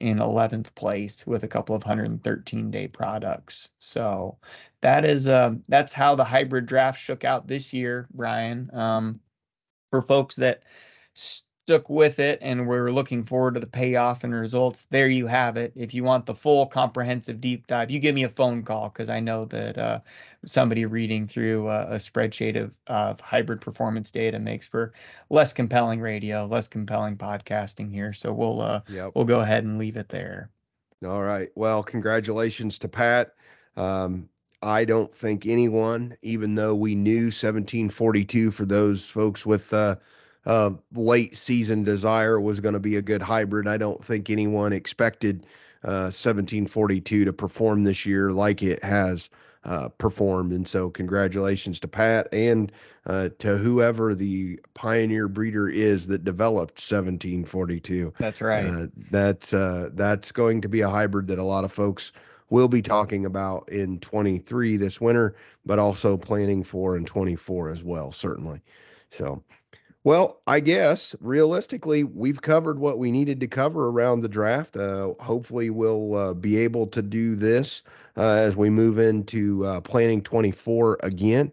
in 0.00 0.18
11th 0.18 0.74
place 0.74 1.26
with 1.26 1.44
a 1.44 1.48
couple 1.48 1.74
of 1.74 1.82
113 1.82 2.70
day 2.70 2.88
products. 2.88 3.70
So 3.78 4.38
that 4.80 5.04
is 5.04 5.28
uh, 5.28 5.54
that's 5.68 5.92
how 5.92 6.14
the 6.14 6.24
hybrid 6.24 6.66
draft 6.66 7.00
shook 7.00 7.24
out 7.24 7.48
this 7.48 7.72
year, 7.72 8.08
Brian. 8.12 8.70
Um, 8.72 9.20
for 9.90 10.02
folks 10.02 10.36
that 10.36 10.62
stuck 11.68 11.90
with 11.90 12.18
it 12.18 12.38
and 12.40 12.66
we're 12.66 12.90
looking 12.90 13.22
forward 13.22 13.52
to 13.52 13.60
the 13.60 13.66
payoff 13.66 14.24
and 14.24 14.34
results, 14.34 14.86
there 14.88 15.06
you 15.08 15.26
have 15.26 15.58
it. 15.58 15.70
If 15.76 15.92
you 15.92 16.02
want 16.02 16.24
the 16.24 16.34
full 16.34 16.64
comprehensive 16.64 17.42
deep 17.42 17.66
dive, 17.66 17.90
you 17.90 17.98
give 17.98 18.14
me 18.14 18.22
a 18.22 18.28
phone 18.30 18.62
call 18.62 18.88
because 18.88 19.10
I 19.10 19.20
know 19.20 19.44
that 19.44 19.76
uh, 19.76 20.00
somebody 20.46 20.86
reading 20.86 21.26
through 21.26 21.68
a, 21.68 21.82
a 21.88 21.96
spreadsheet 21.96 22.56
of, 22.56 22.74
of 22.86 23.20
hybrid 23.20 23.60
performance 23.60 24.10
data 24.10 24.38
makes 24.38 24.66
for 24.66 24.94
less 25.28 25.52
compelling 25.52 26.00
radio, 26.00 26.46
less 26.46 26.68
compelling 26.68 27.18
podcasting 27.18 27.92
here. 27.92 28.14
So 28.14 28.32
we'll 28.32 28.62
uh, 28.62 28.80
yep. 28.88 29.12
we'll 29.14 29.26
go 29.26 29.40
ahead 29.40 29.64
and 29.64 29.76
leave 29.76 29.98
it 29.98 30.08
there. 30.08 30.48
All 31.04 31.22
right. 31.22 31.50
Well, 31.54 31.82
congratulations 31.82 32.78
to 32.78 32.88
Pat. 32.88 33.34
Um, 33.76 34.30
I 34.62 34.86
don't 34.86 35.14
think 35.14 35.44
anyone, 35.44 36.16
even 36.22 36.54
though 36.54 36.74
we 36.74 36.94
knew 36.94 37.24
1742 37.24 38.52
for 38.52 38.64
those 38.64 39.10
folks 39.10 39.44
with 39.44 39.70
uh, 39.74 39.96
uh, 40.46 40.70
late 40.94 41.36
season 41.36 41.84
desire 41.84 42.40
was 42.40 42.60
going 42.60 42.74
to 42.74 42.80
be 42.80 42.96
a 42.96 43.02
good 43.02 43.22
hybrid. 43.22 43.68
I 43.68 43.76
don't 43.76 44.04
think 44.04 44.30
anyone 44.30 44.72
expected 44.72 45.44
uh, 45.84 46.10
1742 46.10 47.24
to 47.24 47.32
perform 47.32 47.84
this 47.84 48.04
year 48.04 48.32
like 48.32 48.62
it 48.62 48.82
has 48.82 49.30
uh, 49.64 49.88
performed. 49.98 50.52
And 50.52 50.66
so, 50.66 50.90
congratulations 50.90 51.78
to 51.80 51.88
Pat 51.88 52.28
and 52.32 52.72
uh, 53.06 53.28
to 53.38 53.56
whoever 53.56 54.14
the 54.14 54.58
pioneer 54.74 55.28
breeder 55.28 55.68
is 55.68 56.06
that 56.06 56.24
developed 56.24 56.80
1742. 56.80 58.12
That's 58.18 58.40
right. 58.40 58.64
Uh, 58.64 58.86
that's 59.10 59.52
uh, 59.52 59.90
that's 59.92 60.32
going 60.32 60.60
to 60.62 60.68
be 60.68 60.80
a 60.80 60.88
hybrid 60.88 61.26
that 61.28 61.38
a 61.38 61.44
lot 61.44 61.64
of 61.64 61.72
folks 61.72 62.12
will 62.50 62.68
be 62.68 62.80
talking 62.80 63.26
about 63.26 63.68
in 63.68 64.00
23 64.00 64.76
this 64.76 65.00
winter, 65.00 65.34
but 65.66 65.78
also 65.78 66.16
planning 66.16 66.62
for 66.62 66.96
in 66.96 67.04
24 67.04 67.70
as 67.70 67.84
well, 67.84 68.10
certainly. 68.10 68.60
So, 69.10 69.42
well, 70.04 70.40
I 70.46 70.60
guess 70.60 71.14
realistically, 71.20 72.04
we've 72.04 72.40
covered 72.40 72.78
what 72.78 72.98
we 72.98 73.10
needed 73.10 73.40
to 73.40 73.48
cover 73.48 73.88
around 73.88 74.20
the 74.20 74.28
draft. 74.28 74.76
Uh, 74.76 75.14
hopefully, 75.20 75.70
we'll 75.70 76.14
uh, 76.14 76.34
be 76.34 76.56
able 76.58 76.86
to 76.88 77.02
do 77.02 77.34
this 77.34 77.82
uh, 78.16 78.30
as 78.30 78.56
we 78.56 78.70
move 78.70 78.98
into 78.98 79.64
uh, 79.66 79.80
planning 79.80 80.22
24 80.22 80.98
again. 81.02 81.52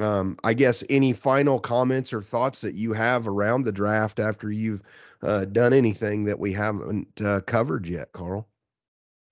Um, 0.00 0.38
I 0.42 0.54
guess 0.54 0.82
any 0.88 1.12
final 1.12 1.58
comments 1.58 2.12
or 2.12 2.22
thoughts 2.22 2.62
that 2.62 2.74
you 2.74 2.92
have 2.94 3.28
around 3.28 3.64
the 3.64 3.72
draft 3.72 4.18
after 4.18 4.50
you've 4.50 4.82
uh, 5.22 5.44
done 5.44 5.72
anything 5.72 6.24
that 6.24 6.38
we 6.38 6.52
haven't 6.52 7.20
uh, 7.20 7.40
covered 7.42 7.86
yet, 7.86 8.12
Carl? 8.12 8.48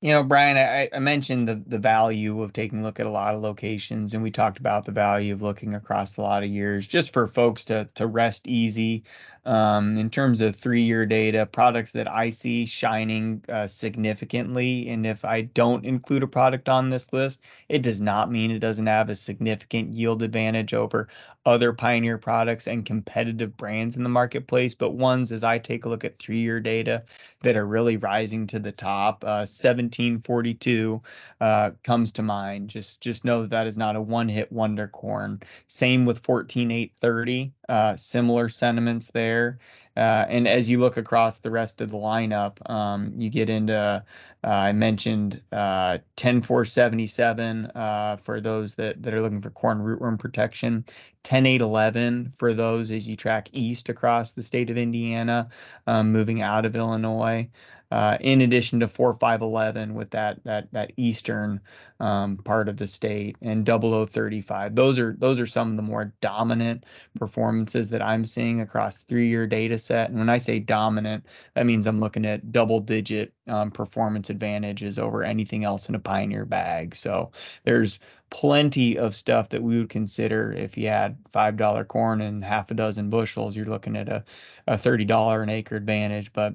You 0.01 0.13
know, 0.13 0.25
Brian, 0.25 0.57
I, 0.57 0.89
I 0.95 0.99
mentioned 1.01 1.47
the 1.49 1.57
the 1.67 1.79
value 1.79 2.43
of 2.43 2.53
taking 2.55 2.81
a 2.81 2.83
look 2.83 3.01
at 3.01 3.07
a 3.07 3.11
lot 3.11 3.35
of 3.35 3.43
locations, 3.43 4.15
and 4.15 4.23
we 4.23 4.31
talked 4.31 4.59
about 4.59 4.87
the 4.87 4.93
value 4.93 5.35
of 5.35 5.43
looking 5.43 5.75
across 5.75 6.17
a 6.17 6.23
lot 6.23 6.43
of 6.43 6.49
years, 6.49 6.87
just 6.87 7.13
for 7.13 7.27
folks 7.29 7.65
to 7.67 7.89
to 7.97 8.07
rest 8.07 8.47
easy 8.47 9.05
um, 9.45 9.97
in 9.97 10.11
terms 10.11 10.41
of 10.41 10.57
three 10.57 10.83
year 10.83 11.07
data, 11.07 11.47
products 11.47 11.93
that 11.93 12.11
I 12.11 12.31
see 12.31 12.67
shining 12.67 13.43
uh, 13.49 13.67
significantly. 13.67 14.89
And 14.89 15.07
if 15.07 15.25
I 15.25 15.43
don't 15.43 15.85
include 15.85 16.23
a 16.23 16.27
product 16.29 16.69
on 16.69 16.89
this 16.91 17.13
list, 17.13 17.43
it 17.69 17.83
does 17.83 18.01
not 18.01 18.31
mean 18.31 18.51
it 18.51 18.59
doesn't 18.59 18.87
have 18.87 19.11
a 19.11 19.15
significant 19.15 19.93
yield 19.93 20.23
advantage 20.23 20.75
over 20.75 21.09
other 21.47 21.73
Pioneer 21.73 22.19
products 22.19 22.67
and 22.69 22.85
competitive 22.85 23.57
brands 23.57 23.97
in 23.97 24.03
the 24.03 24.11
marketplace. 24.11 24.75
But 24.75 24.91
ones, 24.91 25.33
as 25.33 25.43
I 25.43 25.59
take 25.59 25.85
a 25.85 25.89
look 25.89 26.05
at 26.05 26.19
three 26.19 26.39
year 26.39 26.61
data, 26.61 27.05
that 27.43 27.57
are 27.57 27.67
really 27.67 27.97
rising 27.97 28.47
to 28.49 28.59
the 28.59 28.73
top, 28.73 29.25
uh, 29.25 29.49
1742 29.49 31.01
uh, 31.41 31.71
comes 31.83 32.13
to 32.13 32.23
mind. 32.23 32.69
Just, 32.69 33.01
just 33.01 33.25
know 33.25 33.43
that 33.43 33.51
that 33.51 33.67
is 33.67 33.79
not 33.79 33.97
a 33.97 34.01
one 34.01 34.29
hit 34.29 34.53
wonder 34.53 34.87
corn. 34.89 35.41
Same 35.67 36.05
with 36.05 36.19
14830. 36.25 37.53
Uh, 37.71 37.95
similar 37.95 38.49
sentiments 38.49 39.13
there. 39.13 39.61
Uh, 39.97 40.27
and 40.29 40.49
as 40.49 40.69
you 40.69 40.81
look 40.81 40.97
across 40.97 41.39
the 41.39 41.53
rest 41.53 41.81
of 41.81 41.93
the 41.93 41.97
lineup, 41.97 42.59
um, 42.69 43.13
you 43.17 43.31
get 43.31 43.49
into, 43.49 43.77
uh, 43.77 44.01
I 44.43 44.73
mentioned 44.73 45.41
uh, 45.53 45.99
10477 46.17 47.67
uh, 47.67 48.17
for 48.17 48.41
those 48.41 48.75
that, 48.75 49.01
that 49.05 49.15
are 49.15 49.23
looking 49.23 49.41
for 49.41 49.51
corn 49.51 49.79
rootworm 49.79 50.19
protection, 50.19 50.85
10811 51.23 52.33
for 52.37 52.55
those 52.55 52.91
as 52.91 53.07
you 53.07 53.15
track 53.15 53.49
east 53.53 53.89
across 53.89 54.33
the 54.33 54.43
state 54.43 54.69
of 54.69 54.77
Indiana, 54.77 55.49
um, 55.87 56.11
moving 56.11 56.43
out 56.43 56.67
of 56.67 56.75
Illinois 56.75 57.49
uh, 57.91 58.19
in 58.21 58.41
addition 58.41 58.81
to 58.81 58.89
4511 58.89 59.95
with 59.95 60.11
that 60.11 60.43
that 60.45 60.73
that 60.73 60.93
eastern 60.97 61.61
um, 62.01 62.37
part 62.39 62.69
of 62.69 62.77
the 62.77 62.87
state 62.87 63.37
and 63.43 63.67
0035 63.67 64.75
those 64.75 64.99
are 64.99 65.17
those 65.19 65.41
are 65.41 65.47
some 65.47 65.71
of 65.71 65.77
the 65.77 65.83
more 65.83 66.13
dominant 66.21 66.85
performances 67.19 67.91
that 67.91 68.03
i'm 68.03 68.25
seeing 68.25 68.61
across 68.61 68.99
three-year 68.99 69.47
data 69.47 69.79
set. 69.79 70.11
And 70.11 70.19
when 70.19 70.29
i 70.29 70.39
say 70.39 70.59
dominant 70.59 71.27
that 71.55 71.67
means 71.67 71.87
i'm 71.87 72.01
looking 72.01 72.25
at 72.25 72.53
double 72.53 72.81
digit 72.81 73.33
um, 73.51 73.71
performance 73.71 74.31
advantages 74.31 74.99
over 74.99 75.25
anything 75.25 75.65
else 75.65 75.89
in 75.89 75.95
a 75.95 75.99
pioneer 75.99 76.45
bag. 76.45 76.95
So 76.95 77.33
there's 77.65 77.99
plenty 78.31 78.97
of 78.97 79.15
stuff 79.15 79.49
that 79.49 79.63
we 79.63 79.79
would 79.79 79.89
consider 79.89 80.53
if 80.53 80.79
you 80.79 80.89
had 80.89 81.17
five 81.29 81.57
dollar 81.57 81.85
corn 81.85 82.21
and 82.21 82.45
half 82.45 82.71
a 82.71 82.75
dozen 82.75 83.11
bushels 83.11 83.57
you're 83.57 83.65
looking 83.65 83.97
at 83.97 84.09
a, 84.09 84.25
a 84.69 84.75
$30 84.75 85.43
an 85.43 85.49
acre 85.51 85.77
advantage. 85.77 86.33
But 86.33 86.55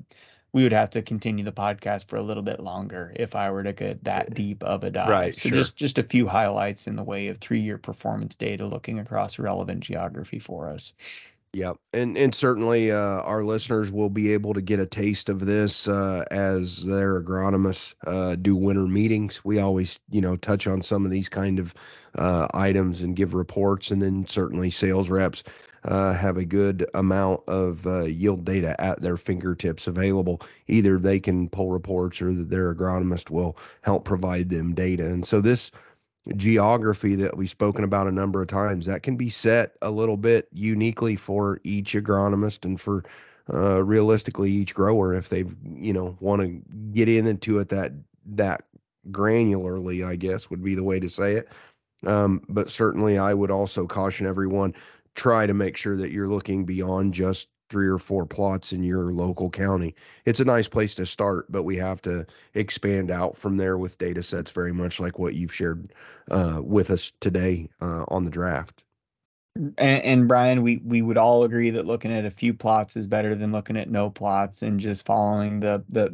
we 0.56 0.64
would 0.64 0.72
have 0.72 0.90
to 0.90 1.02
continue 1.02 1.44
the 1.44 1.52
podcast 1.52 2.08
for 2.08 2.16
a 2.16 2.24
little 2.24 2.42
bit 2.42 2.62
longer 2.62 3.12
if 3.18 3.36
I 3.36 3.52
were 3.52 3.64
to 3.64 3.74
get 3.74 4.06
that 4.06 4.34
deep 4.34 4.64
of 4.64 4.86
a 4.86 4.90
dive. 4.90 5.10
Right. 5.10 5.36
So 5.36 5.50
sure. 5.50 5.58
just 5.58 5.76
just 5.76 5.98
a 5.98 6.04
few 6.04 6.28
highlights 6.28 6.88
in 6.88 6.96
the 6.96 7.04
way 7.04 7.28
of 7.28 7.40
three 7.40 7.60
year 7.60 7.78
performance 7.78 8.38
data 8.38 8.66
looking 8.66 8.98
across 8.98 9.38
relevant 9.38 9.82
geography 9.82 10.40
for 10.40 10.70
us. 10.70 10.94
Yep, 11.52 11.76
and 11.92 12.18
and 12.18 12.34
certainly 12.34 12.90
uh, 12.90 13.22
our 13.24 13.44
listeners 13.44 13.92
will 13.92 14.10
be 14.10 14.32
able 14.32 14.54
to 14.54 14.62
get 14.62 14.80
a 14.80 14.86
taste 14.86 15.28
of 15.28 15.46
this 15.46 15.90
uh, 15.90 16.24
as 16.32 16.86
their 16.86 17.22
agronomists 17.22 17.94
uh, 18.08 18.38
do 18.38 18.56
winter 18.56 18.88
meetings. 18.88 19.44
We 19.44 19.60
always, 19.60 20.00
you 20.10 20.22
know, 20.22 20.38
touch 20.38 20.68
on 20.68 20.82
some 20.82 21.04
of 21.04 21.12
these 21.12 21.28
kind 21.28 21.60
of 21.60 21.74
uh, 22.18 22.48
items 22.54 23.02
and 23.02 23.14
give 23.14 23.34
reports, 23.34 23.92
and 23.92 24.02
then 24.02 24.26
certainly 24.26 24.72
sales 24.72 25.10
reps 25.10 25.44
uh, 25.86 26.14
have 26.14 26.38
a 26.38 26.46
good 26.46 26.86
amount 26.94 27.42
of 27.48 27.86
uh, 27.86 28.04
yield 28.04 28.44
data 28.44 28.80
at 28.82 29.02
their 29.02 29.18
fingertips 29.18 29.88
available. 29.88 30.42
Either 30.68 30.98
they 30.98 31.20
can 31.20 31.48
pull 31.50 31.72
reports 31.72 32.22
or 32.22 32.34
their 32.34 32.74
agronomist 32.74 33.30
will 33.30 33.58
help 33.82 34.06
provide 34.06 34.50
them 34.50 34.74
data. 34.74 35.06
And 35.06 35.26
so 35.26 35.42
this 35.42 35.72
geography 36.36 37.16
that 37.16 37.38
we've 37.38 37.50
spoken 37.50 37.84
about 37.84 38.08
a 38.08 38.12
number 38.12 38.42
of 38.42 38.48
times 38.48 38.86
that 38.86 39.04
can 39.04 39.16
be 39.16 39.30
set 39.30 39.76
a 39.82 39.92
little 39.92 40.18
bit 40.18 40.48
uniquely 40.52 41.16
for 41.16 41.60
each 41.64 41.94
agronomist 41.94 42.66
and 42.66 42.82
for 42.82 43.04
uh, 43.54 43.84
realistically 43.84 44.50
each 44.50 44.74
grower 44.74 45.14
if 45.14 45.30
they've 45.30 45.56
you 45.64 45.94
know 45.94 46.18
want 46.20 46.42
to 46.42 46.48
get 46.94 47.08
in 47.08 47.28
into 47.28 47.60
it 47.60 47.70
that 47.70 47.92
that 48.26 48.64
granularly 49.12 50.04
i 50.04 50.16
guess 50.16 50.50
would 50.50 50.64
be 50.64 50.74
the 50.74 50.84
way 50.84 51.00
to 51.00 51.08
say 51.08 51.34
it 51.34 51.48
um, 52.08 52.42
but 52.50 52.72
certainly 52.72 53.20
i 53.20 53.32
would 53.32 53.52
also 53.52 53.86
caution 53.86 54.26
everyone 54.26 54.74
try 55.16 55.48
to 55.48 55.54
make 55.54 55.78
sure 55.78 55.96
that 55.98 56.12
you're 56.12 56.28
looking 56.28 56.66
beyond 56.66 57.14
just 57.14 57.50
three 57.70 57.88
or 57.88 57.98
four 57.98 58.26
plots 58.26 58.72
in 58.72 58.84
your 58.84 59.12
local 59.12 59.50
county. 59.50 59.96
It's 60.26 60.40
a 60.40 60.46
nice 60.46 60.68
place 60.68 60.96
to 60.96 61.06
start, 61.06 61.52
but 61.52 61.64
we 61.64 61.76
have 61.78 62.02
to 62.04 62.26
expand 62.54 63.10
out 63.12 63.36
from 63.36 63.58
there 63.58 63.78
with 63.78 63.98
data 63.98 64.24
sets 64.24 64.52
very 64.52 64.72
much 64.72 65.00
like 65.00 65.18
what 65.18 65.34
you've 65.34 65.54
shared 65.54 65.92
uh, 66.32 66.62
with 66.64 66.92
us 66.92 67.12
today 67.20 67.68
uh, 67.82 68.06
on 68.10 68.24
the 68.24 68.32
draft. 68.32 68.85
And, 69.58 69.80
and, 69.80 70.28
Brian, 70.28 70.64
we 70.64 70.78
we 70.84 71.02
would 71.02 71.16
all 71.18 71.44
agree 71.44 71.70
that 71.70 71.86
looking 71.86 72.12
at 72.12 72.26
a 72.26 72.30
few 72.32 72.54
plots 72.54 72.98
is 72.98 73.08
better 73.08 73.34
than 73.36 73.54
looking 73.54 73.78
at 73.78 73.90
no 73.90 74.10
plots 74.10 74.62
and 74.62 74.82
just 74.82 75.06
following 75.06 75.62
the 75.62 75.82
the 75.88 76.10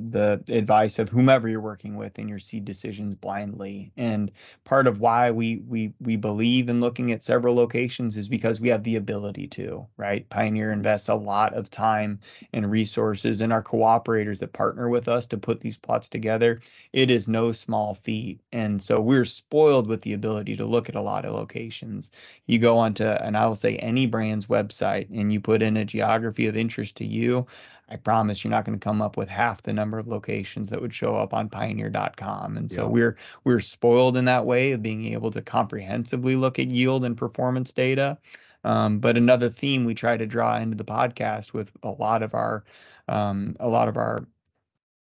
the 0.48 0.56
advice 0.56 1.00
of 1.00 1.10
whomever 1.10 1.48
you're 1.50 1.60
working 1.60 1.96
with 1.96 2.20
in 2.20 2.28
your 2.28 2.38
seed 2.38 2.66
decisions 2.66 3.16
blindly. 3.16 3.92
And 3.98 4.32
part 4.64 4.86
of 4.86 5.00
why 5.00 5.32
we 5.32 5.58
we 5.68 5.92
we 6.00 6.18
believe 6.18 6.70
in 6.70 6.82
looking 6.82 7.12
at 7.12 7.24
several 7.24 7.56
locations 7.56 8.16
is 8.16 8.28
because 8.28 8.62
we 8.62 8.70
have 8.70 8.84
the 8.84 8.96
ability 8.96 9.48
to, 9.48 9.88
right? 9.98 10.30
Pioneer 10.30 10.72
invests 10.72 11.10
a 11.10 11.16
lot 11.16 11.56
of 11.56 11.68
time 11.72 12.20
and 12.54 12.70
resources 12.70 13.42
in 13.42 13.52
our 13.52 13.64
cooperators 13.64 14.38
that 14.40 14.54
partner 14.54 14.88
with 14.88 15.08
us 15.08 15.26
to 15.28 15.38
put 15.40 15.62
these 15.62 15.78
plots 15.80 16.10
together. 16.10 16.60
It 16.94 17.10
is 17.10 17.28
no 17.28 17.54
small 17.54 17.96
feat. 17.96 18.40
And 18.52 18.84
so 18.84 19.02
we're 19.02 19.26
spoiled 19.26 19.88
with 19.88 20.02
the 20.02 20.14
ability 20.14 20.56
to 20.58 20.66
look 20.66 20.90
at 20.90 20.96
a 20.96 21.02
lot 21.02 21.26
of 21.26 21.34
locations. 21.34 22.12
You 22.48 22.60
go 22.60 22.78
onto 22.78 23.04
and 23.32 23.38
I 23.38 23.48
will 23.48 23.56
say 23.56 23.78
any 23.78 24.08
brand's 24.08 24.48
website 24.48 25.08
and 25.10 25.32
you 25.32 25.40
put 25.40 25.62
in 25.62 25.78
a 25.78 25.86
geography 25.86 26.48
of 26.48 26.58
interest 26.58 26.98
to 26.98 27.06
you, 27.06 27.48
I 27.88 27.96
promise 27.96 28.44
you're 28.44 28.52
not 28.52 28.66
going 28.66 28.78
to 28.78 28.84
come 28.84 29.02
up 29.02 29.16
with 29.16 29.30
half 29.30 29.62
the 29.62 29.72
number 29.72 29.98
of 29.98 30.06
locations 30.06 30.70
that 30.70 30.82
would 30.82 30.94
show 30.94 31.16
up 31.16 31.34
on 31.34 31.48
pioneer.com. 31.48 32.58
And 32.58 32.70
so 32.70 32.90
we're 32.90 33.16
we're 33.46 33.62
spoiled 33.62 34.18
in 34.18 34.26
that 34.26 34.46
way 34.46 34.74
of 34.74 34.84
being 34.84 35.06
able 35.06 35.32
to 35.32 35.42
comprehensively 35.42 36.36
look 36.36 36.60
at 36.60 36.68
yield 36.68 37.06
and 37.06 37.16
performance 37.16 37.72
data. 37.72 38.18
Um, 38.66 39.00
but 39.00 39.16
another 39.16 39.50
theme 39.50 39.86
we 39.86 39.94
try 39.94 40.18
to 40.18 40.26
draw 40.26 40.58
into 40.58 40.76
the 40.76 40.84
podcast 40.84 41.54
with 41.54 41.72
a 41.84 41.92
lot 41.92 42.24
of 42.24 42.34
our 42.34 42.66
um, 43.08 43.56
a 43.62 43.70
lot 43.70 43.88
of 43.88 43.96
our 43.96 44.28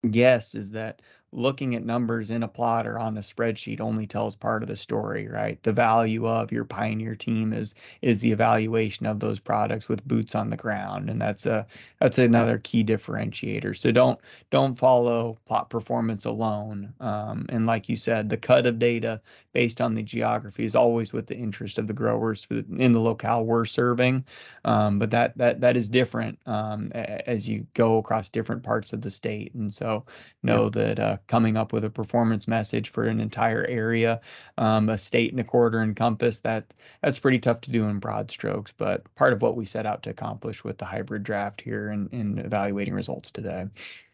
guests 0.09 0.55
is 0.55 0.71
that 0.71 1.01
looking 1.33 1.75
at 1.75 1.85
numbers 1.85 2.29
in 2.29 2.43
a 2.43 2.47
plot 2.47 2.85
or 2.85 2.99
on 2.99 3.17
a 3.17 3.21
spreadsheet 3.21 3.79
only 3.79 4.05
tells 4.05 4.35
part 4.35 4.63
of 4.63 4.69
the 4.69 4.75
story 4.75 5.27
right? 5.27 5.61
The 5.63 5.71
value 5.71 6.27
of 6.27 6.51
your 6.51 6.65
pioneer 6.65 7.15
team 7.15 7.53
is 7.53 7.75
is 8.01 8.21
the 8.21 8.31
evaluation 8.31 9.05
of 9.05 9.19
those 9.19 9.39
products 9.39 9.87
with 9.87 10.07
boots 10.07 10.35
on 10.35 10.49
the 10.49 10.57
ground 10.57 11.09
and 11.09 11.21
that's 11.21 11.45
a 11.45 11.65
that's 11.99 12.17
another 12.17 12.59
key 12.59 12.83
differentiator. 12.83 13.77
So 13.77 13.91
don't 13.91 14.19
don't 14.49 14.77
follow 14.77 15.37
plot 15.45 15.69
performance 15.69 16.25
alone. 16.25 16.93
Um, 16.99 17.45
and 17.49 17.65
like 17.65 17.87
you 17.89 17.95
said 17.95 18.29
the 18.29 18.37
cut 18.37 18.65
of 18.65 18.79
data 18.79 19.21
based 19.53 19.81
on 19.81 19.93
the 19.93 20.03
geography 20.03 20.65
is 20.65 20.75
always 20.75 21.13
with 21.13 21.27
the 21.27 21.35
interest 21.35 21.77
of 21.77 21.87
the 21.87 21.93
growers 21.93 22.47
in 22.49 22.91
the 22.91 22.99
locale 22.99 23.45
we're 23.45 23.65
serving 23.65 24.23
um, 24.65 24.99
but 24.99 25.11
that 25.11 25.37
that 25.37 25.61
that 25.61 25.77
is 25.77 25.89
different 25.89 26.37
um, 26.45 26.91
as 26.93 27.47
you 27.47 27.65
go 27.73 27.97
across 27.97 28.29
different 28.29 28.63
parts 28.63 28.93
of 28.93 29.01
the 29.01 29.11
state 29.11 29.53
and 29.53 29.73
so 29.73 30.05
know 30.43 30.65
yep. 30.65 30.73
that 30.73 30.99
uh, 30.99 31.17
coming 31.27 31.57
up 31.57 31.73
with 31.73 31.83
a 31.83 31.89
performance 31.89 32.47
message 32.47 32.89
for 32.89 33.05
an 33.05 33.19
entire 33.19 33.65
area, 33.65 34.21
um, 34.57 34.89
a 34.89 34.97
state 34.97 35.31
and 35.31 35.39
a 35.39 35.43
quarter 35.43 35.81
encompass. 35.81 36.39
That 36.39 36.73
that's 37.01 37.19
pretty 37.19 37.39
tough 37.39 37.61
to 37.61 37.71
do 37.71 37.85
in 37.87 37.99
broad 37.99 38.31
strokes, 38.31 38.73
but 38.75 39.13
part 39.15 39.33
of 39.33 39.41
what 39.41 39.55
we 39.55 39.65
set 39.65 39.85
out 39.85 40.03
to 40.03 40.09
accomplish 40.09 40.63
with 40.63 40.77
the 40.77 40.85
hybrid 40.85 41.23
draft 41.23 41.61
here 41.61 41.89
and 41.89 42.11
in 42.13 42.39
evaluating 42.39 42.93
results 42.93 43.31
today. 43.31 43.67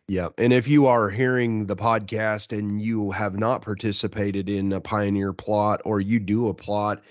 Yeah. 0.10 0.30
And 0.38 0.54
if 0.54 0.70
you 0.70 0.86
are 0.86 1.10
hearing 1.10 1.66
the 1.66 1.76
podcast 1.76 2.58
and 2.58 2.82
you 2.82 3.12
have 3.12 3.38
not 3.38 3.62
participated 3.62 4.50
in 4.50 4.72
a 4.72 4.80
Pioneer 4.80 5.34
plot 5.34 5.82
or 5.84 6.00
you 6.00 6.18
do 6.20 6.48
a 6.48 6.54
plot 6.54 7.02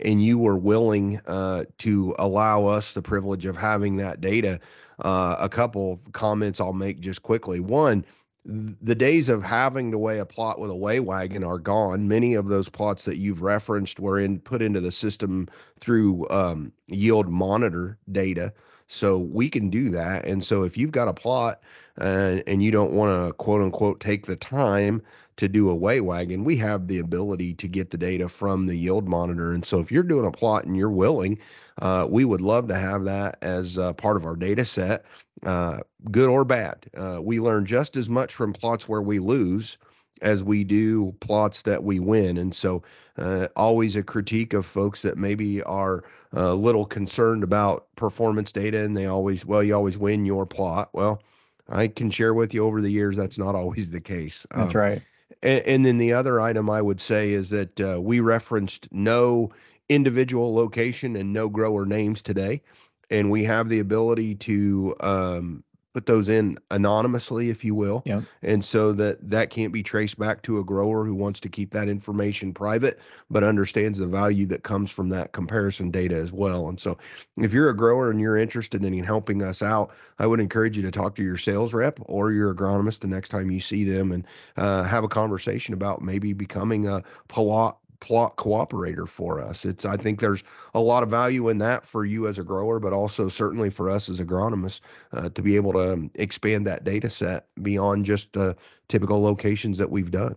and 0.00 0.22
you 0.22 0.38
were 0.38 0.56
willing 0.56 1.20
uh, 1.26 1.64
to 1.78 2.14
allow 2.18 2.64
us 2.64 2.94
the 2.94 3.02
privilege 3.02 3.44
of 3.44 3.58
having 3.58 3.96
that 3.96 4.22
data, 4.22 4.58
uh, 5.00 5.36
a 5.38 5.50
couple 5.50 6.00
comments 6.12 6.58
I'll 6.58 6.72
make 6.72 7.00
just 7.00 7.22
quickly. 7.22 7.60
One, 7.60 8.06
the 8.46 8.94
days 8.94 9.28
of 9.28 9.42
having 9.42 9.90
to 9.90 9.98
weigh 9.98 10.18
a 10.18 10.24
plot 10.24 10.58
with 10.58 10.70
a 10.70 10.76
weigh 10.76 11.00
wagon 11.00 11.44
are 11.44 11.58
gone. 11.58 12.08
Many 12.08 12.32
of 12.34 12.48
those 12.48 12.70
plots 12.70 13.04
that 13.04 13.18
you've 13.18 13.42
referenced 13.42 14.00
were 14.00 14.18
in 14.18 14.38
put 14.40 14.62
into 14.62 14.80
the 14.80 14.92
system 14.92 15.46
through 15.78 16.26
um, 16.30 16.72
yield 16.86 17.28
monitor 17.28 17.98
data. 18.12 18.54
So 18.86 19.18
we 19.18 19.50
can 19.50 19.68
do 19.68 19.90
that. 19.90 20.24
And 20.24 20.42
so 20.42 20.62
if 20.62 20.78
you've 20.78 20.92
got 20.92 21.08
a 21.08 21.12
plot 21.12 21.60
uh, 22.00 22.38
and 22.46 22.62
you 22.62 22.70
don't 22.70 22.92
want 22.92 23.26
to 23.26 23.32
quote 23.34 23.62
unquote 23.62 24.00
take 24.00 24.26
the 24.26 24.36
time 24.36 25.02
to 25.36 25.48
do 25.48 25.68
a 25.68 25.74
weigh 25.74 26.00
wagon, 26.00 26.44
we 26.44 26.56
have 26.56 26.86
the 26.86 26.98
ability 26.98 27.54
to 27.54 27.68
get 27.68 27.90
the 27.90 27.98
data 27.98 28.28
from 28.28 28.66
the 28.66 28.76
yield 28.76 29.06
monitor. 29.06 29.52
And 29.52 29.64
so 29.64 29.80
if 29.80 29.92
you're 29.92 30.02
doing 30.02 30.26
a 30.26 30.30
plot 30.30 30.64
and 30.64 30.76
you're 30.76 30.90
willing, 30.90 31.38
uh, 31.82 32.06
we 32.10 32.24
would 32.24 32.40
love 32.40 32.68
to 32.68 32.76
have 32.76 33.04
that 33.04 33.36
as 33.42 33.76
uh, 33.76 33.92
part 33.94 34.16
of 34.16 34.24
our 34.24 34.36
data 34.36 34.64
set, 34.64 35.04
uh, 35.44 35.80
good 36.10 36.28
or 36.28 36.44
bad. 36.44 36.86
Uh, 36.96 37.20
we 37.22 37.38
learn 37.38 37.66
just 37.66 37.96
as 37.96 38.08
much 38.08 38.34
from 38.34 38.52
plots 38.52 38.88
where 38.88 39.02
we 39.02 39.18
lose 39.18 39.76
as 40.22 40.42
we 40.42 40.64
do 40.64 41.12
plots 41.20 41.62
that 41.62 41.84
we 41.84 42.00
win. 42.00 42.38
And 42.38 42.54
so, 42.54 42.82
uh, 43.18 43.48
always 43.56 43.96
a 43.96 44.02
critique 44.02 44.54
of 44.54 44.64
folks 44.64 45.02
that 45.02 45.18
maybe 45.18 45.62
are 45.64 46.04
a 46.32 46.54
little 46.54 46.86
concerned 46.86 47.42
about 47.42 47.86
performance 47.96 48.52
data 48.52 48.82
and 48.82 48.96
they 48.96 49.04
always, 49.06 49.44
well, 49.44 49.62
you 49.62 49.74
always 49.74 49.98
win 49.98 50.24
your 50.24 50.46
plot. 50.46 50.88
Well, 50.94 51.22
I 51.68 51.88
can 51.88 52.10
share 52.10 52.34
with 52.34 52.54
you 52.54 52.64
over 52.64 52.80
the 52.80 52.90
years 52.90 53.16
that's 53.16 53.38
not 53.38 53.54
always 53.54 53.90
the 53.90 54.00
case. 54.00 54.46
That's 54.54 54.74
um, 54.74 54.80
right. 54.80 55.02
And, 55.42 55.62
and, 55.66 55.86
then 55.86 55.98
the 55.98 56.12
other 56.12 56.40
item 56.40 56.70
I 56.70 56.80
would 56.80 57.00
say 57.00 57.32
is 57.32 57.50
that 57.50 57.80
uh, 57.80 58.00
we 58.00 58.20
referenced 58.20 58.88
no 58.92 59.50
individual 59.88 60.54
location 60.54 61.16
and 61.16 61.32
no 61.32 61.48
grower 61.48 61.84
names 61.84 62.22
today. 62.22 62.62
And 63.10 63.30
we 63.30 63.44
have 63.44 63.68
the 63.68 63.78
ability 63.78 64.34
to 64.36 64.94
um, 65.00 65.64
put 65.96 66.04
those 66.04 66.28
in 66.28 66.58
anonymously, 66.70 67.48
if 67.48 67.64
you 67.64 67.74
will. 67.74 68.02
Yeah. 68.04 68.20
And 68.42 68.62
so 68.62 68.92
that 68.92 69.30
that 69.30 69.48
can't 69.48 69.72
be 69.72 69.82
traced 69.82 70.18
back 70.18 70.42
to 70.42 70.58
a 70.58 70.64
grower 70.64 71.06
who 71.06 71.14
wants 71.14 71.40
to 71.40 71.48
keep 71.48 71.70
that 71.70 71.88
information 71.88 72.52
private, 72.52 73.00
but 73.30 73.42
understands 73.42 73.98
the 73.98 74.06
value 74.06 74.44
that 74.48 74.62
comes 74.62 74.90
from 74.90 75.08
that 75.08 75.32
comparison 75.32 75.90
data 75.90 76.14
as 76.14 76.34
well. 76.34 76.68
And 76.68 76.78
so 76.78 76.98
if 77.38 77.54
you're 77.54 77.70
a 77.70 77.76
grower 77.76 78.10
and 78.10 78.20
you're 78.20 78.36
interested 78.36 78.84
in 78.84 79.02
helping 79.02 79.42
us 79.42 79.62
out, 79.62 79.90
I 80.18 80.26
would 80.26 80.38
encourage 80.38 80.76
you 80.76 80.82
to 80.82 80.90
talk 80.90 81.14
to 81.14 81.22
your 81.22 81.38
sales 81.38 81.72
rep 81.72 81.98
or 82.02 82.30
your 82.30 82.54
agronomist 82.54 82.98
the 82.98 83.08
next 83.08 83.30
time 83.30 83.50
you 83.50 83.60
see 83.60 83.84
them 83.84 84.12
and 84.12 84.26
uh, 84.58 84.82
have 84.82 85.02
a 85.02 85.08
conversation 85.08 85.72
about 85.72 86.02
maybe 86.02 86.34
becoming 86.34 86.86
a 86.86 87.02
plot 87.28 87.78
plot 88.00 88.36
cooperator 88.36 89.08
for 89.08 89.40
us. 89.40 89.64
It's 89.64 89.84
I 89.84 89.96
think 89.96 90.20
there's 90.20 90.42
a 90.74 90.80
lot 90.80 91.02
of 91.02 91.10
value 91.10 91.48
in 91.48 91.58
that 91.58 91.86
for 91.86 92.04
you 92.04 92.26
as 92.26 92.38
a 92.38 92.44
grower, 92.44 92.78
but 92.80 92.92
also 92.92 93.28
certainly 93.28 93.70
for 93.70 93.90
us 93.90 94.08
as 94.08 94.20
agronomists 94.20 94.80
uh, 95.12 95.28
to 95.30 95.42
be 95.42 95.56
able 95.56 95.72
to 95.72 95.92
um, 95.92 96.10
expand 96.14 96.66
that 96.66 96.84
data 96.84 97.10
set 97.10 97.46
beyond 97.62 98.04
just 98.04 98.36
uh, 98.36 98.54
typical 98.88 99.22
locations 99.22 99.78
that 99.78 99.90
we've 99.90 100.10
done. 100.10 100.36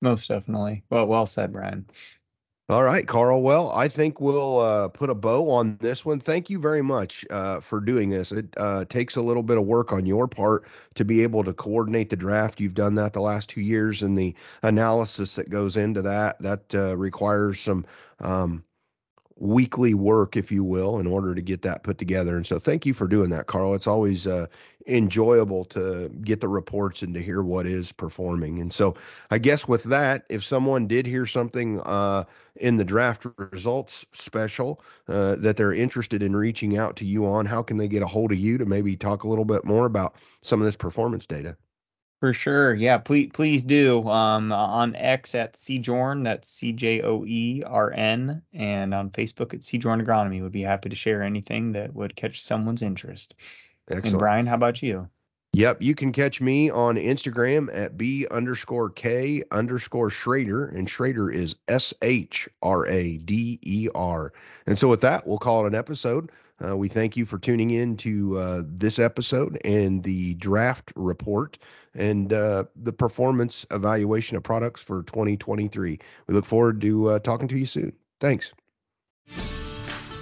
Most 0.00 0.28
definitely. 0.28 0.84
Well, 0.90 1.06
well 1.06 1.26
said, 1.26 1.52
Brian. 1.52 1.86
All 2.72 2.84
right, 2.84 3.06
Carl. 3.06 3.42
Well, 3.42 3.70
I 3.72 3.86
think 3.86 4.18
we'll 4.18 4.60
uh, 4.60 4.88
put 4.88 5.10
a 5.10 5.14
bow 5.14 5.50
on 5.50 5.76
this 5.82 6.06
one. 6.06 6.18
Thank 6.18 6.48
you 6.48 6.58
very 6.58 6.80
much 6.80 7.22
uh, 7.28 7.60
for 7.60 7.82
doing 7.82 8.08
this. 8.08 8.32
It 8.32 8.46
uh, 8.56 8.86
takes 8.86 9.14
a 9.14 9.20
little 9.20 9.42
bit 9.42 9.58
of 9.58 9.66
work 9.66 9.92
on 9.92 10.06
your 10.06 10.26
part 10.26 10.64
to 10.94 11.04
be 11.04 11.22
able 11.22 11.44
to 11.44 11.52
coordinate 11.52 12.08
the 12.08 12.16
draft. 12.16 12.60
You've 12.60 12.72
done 12.72 12.94
that 12.94 13.12
the 13.12 13.20
last 13.20 13.50
two 13.50 13.60
years, 13.60 14.00
and 14.00 14.16
the 14.16 14.34
analysis 14.62 15.34
that 15.34 15.50
goes 15.50 15.76
into 15.76 16.00
that 16.00 16.38
that 16.38 16.74
uh, 16.74 16.96
requires 16.96 17.60
some 17.60 17.84
um, 18.20 18.64
weekly 19.42 19.92
work, 19.92 20.36
if 20.36 20.52
you 20.52 20.62
will, 20.62 21.00
in 21.00 21.06
order 21.06 21.34
to 21.34 21.42
get 21.42 21.62
that 21.62 21.82
put 21.82 21.98
together. 21.98 22.36
And 22.36 22.46
so, 22.46 22.58
thank 22.58 22.86
you 22.86 22.94
for 22.94 23.08
doing 23.08 23.30
that, 23.30 23.48
Carl. 23.48 23.74
It's 23.74 23.88
always 23.88 24.24
uh, 24.26 24.46
enjoyable 24.86 25.64
to 25.66 26.08
get 26.22 26.40
the 26.40 26.48
reports 26.48 27.02
and 27.02 27.12
to 27.14 27.20
hear 27.20 27.42
what 27.42 27.66
is 27.66 27.90
performing. 27.90 28.60
And 28.60 28.72
so, 28.72 28.94
I 29.32 29.38
guess 29.38 29.66
with 29.66 29.82
that, 29.84 30.24
if 30.28 30.44
someone 30.44 30.86
did 30.86 31.06
hear 31.06 31.26
something 31.26 31.80
uh, 31.80 32.22
in 32.56 32.76
the 32.76 32.84
draft 32.84 33.26
results 33.36 34.06
special 34.12 34.80
uh, 35.08 35.34
that 35.36 35.56
they're 35.56 35.74
interested 35.74 36.22
in 36.22 36.36
reaching 36.36 36.78
out 36.78 36.94
to 36.96 37.04
you 37.04 37.26
on, 37.26 37.44
how 37.44 37.62
can 37.62 37.78
they 37.78 37.88
get 37.88 38.02
a 38.02 38.06
hold 38.06 38.30
of 38.30 38.38
you 38.38 38.58
to 38.58 38.64
maybe 38.64 38.96
talk 38.96 39.24
a 39.24 39.28
little 39.28 39.44
bit 39.44 39.64
more 39.64 39.86
about 39.86 40.14
some 40.42 40.60
of 40.60 40.66
this 40.66 40.76
performance 40.76 41.26
data? 41.26 41.56
For 42.22 42.32
sure. 42.32 42.72
Yeah, 42.72 42.98
please 42.98 43.30
please 43.34 43.64
do. 43.64 44.08
Um, 44.08 44.52
on 44.52 44.94
X 44.94 45.34
at 45.34 45.54
Cjoern, 45.54 46.22
that's 46.22 46.46
C 46.46 46.72
J 46.72 47.02
O 47.02 47.24
E 47.26 47.64
R 47.66 47.92
N, 47.92 48.40
and 48.52 48.94
on 48.94 49.10
Facebook 49.10 49.52
at 49.52 49.62
Cjoern 49.62 50.00
Agronomy. 50.00 50.40
Would 50.40 50.52
be 50.52 50.62
happy 50.62 50.88
to 50.88 50.94
share 50.94 51.24
anything 51.24 51.72
that 51.72 51.92
would 51.92 52.14
catch 52.14 52.40
someone's 52.40 52.80
interest. 52.80 53.34
Excellent. 53.90 54.06
And 54.06 54.18
Brian, 54.20 54.46
how 54.46 54.54
about 54.54 54.80
you? 54.84 55.08
Yep, 55.54 55.82
you 55.82 55.96
can 55.96 56.12
catch 56.12 56.40
me 56.40 56.70
on 56.70 56.94
Instagram 56.94 57.68
at 57.74 57.98
B 57.98 58.28
underscore 58.30 58.90
K 58.90 59.42
underscore 59.50 60.08
Shrader, 60.08 60.72
and 60.72 60.86
Shrader 60.86 61.34
is 61.34 61.56
S 61.66 61.92
H 62.02 62.48
R 62.62 62.86
A 62.86 63.18
D 63.18 63.58
E 63.62 63.88
R. 63.96 64.32
And 64.68 64.78
so 64.78 64.86
with 64.86 65.00
that, 65.00 65.26
we'll 65.26 65.38
call 65.38 65.64
it 65.64 65.68
an 65.70 65.74
episode. 65.74 66.30
Uh, 66.64 66.76
we 66.76 66.88
thank 66.88 67.16
you 67.16 67.24
for 67.24 67.38
tuning 67.38 67.70
in 67.70 67.96
to 67.96 68.38
uh, 68.38 68.62
this 68.64 68.98
episode 68.98 69.58
and 69.64 70.02
the 70.02 70.34
draft 70.34 70.92
report 70.96 71.58
and 71.94 72.32
uh, 72.32 72.64
the 72.76 72.92
performance 72.92 73.66
evaluation 73.70 74.36
of 74.36 74.42
products 74.42 74.82
for 74.82 75.02
2023. 75.04 75.98
We 76.28 76.34
look 76.34 76.44
forward 76.44 76.80
to 76.82 77.08
uh, 77.08 77.18
talking 77.20 77.48
to 77.48 77.58
you 77.58 77.66
soon. 77.66 77.92
Thanks. 78.20 78.54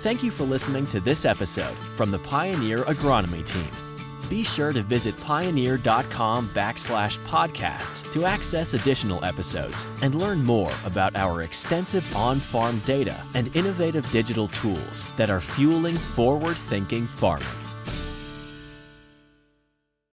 Thank 0.03 0.23
you 0.23 0.31
for 0.31 0.45
listening 0.45 0.87
to 0.89 1.01
this 1.01 1.27
episode 1.27 1.77
from 1.97 2.11
the 2.11 2.19
Pioneer 2.21 2.85
Agronomy 2.85 3.47
Team. 3.47 3.90
Be 4.31 4.45
sure 4.45 4.73
to 4.73 4.83
visit 4.83 5.21
pioneer.com 5.21 6.49
backslash 6.51 7.19
podcasts 7.25 8.11
to 8.13 8.25
access 8.25 8.75
additional 8.75 9.23
episodes 9.25 9.89
and 10.03 10.15
learn 10.15 10.45
more 10.45 10.71
about 10.85 11.17
our 11.17 11.43
extensive 11.43 12.17
on 12.17 12.39
farm 12.39 12.79
data 12.87 13.21
and 13.35 13.55
innovative 13.57 14.09
digital 14.13 14.47
tools 14.49 15.05
that 15.17 15.31
are 15.31 15.41
fueling 15.41 15.97
forward 15.97 16.57
thinking 16.57 17.07
farming. 17.07 17.70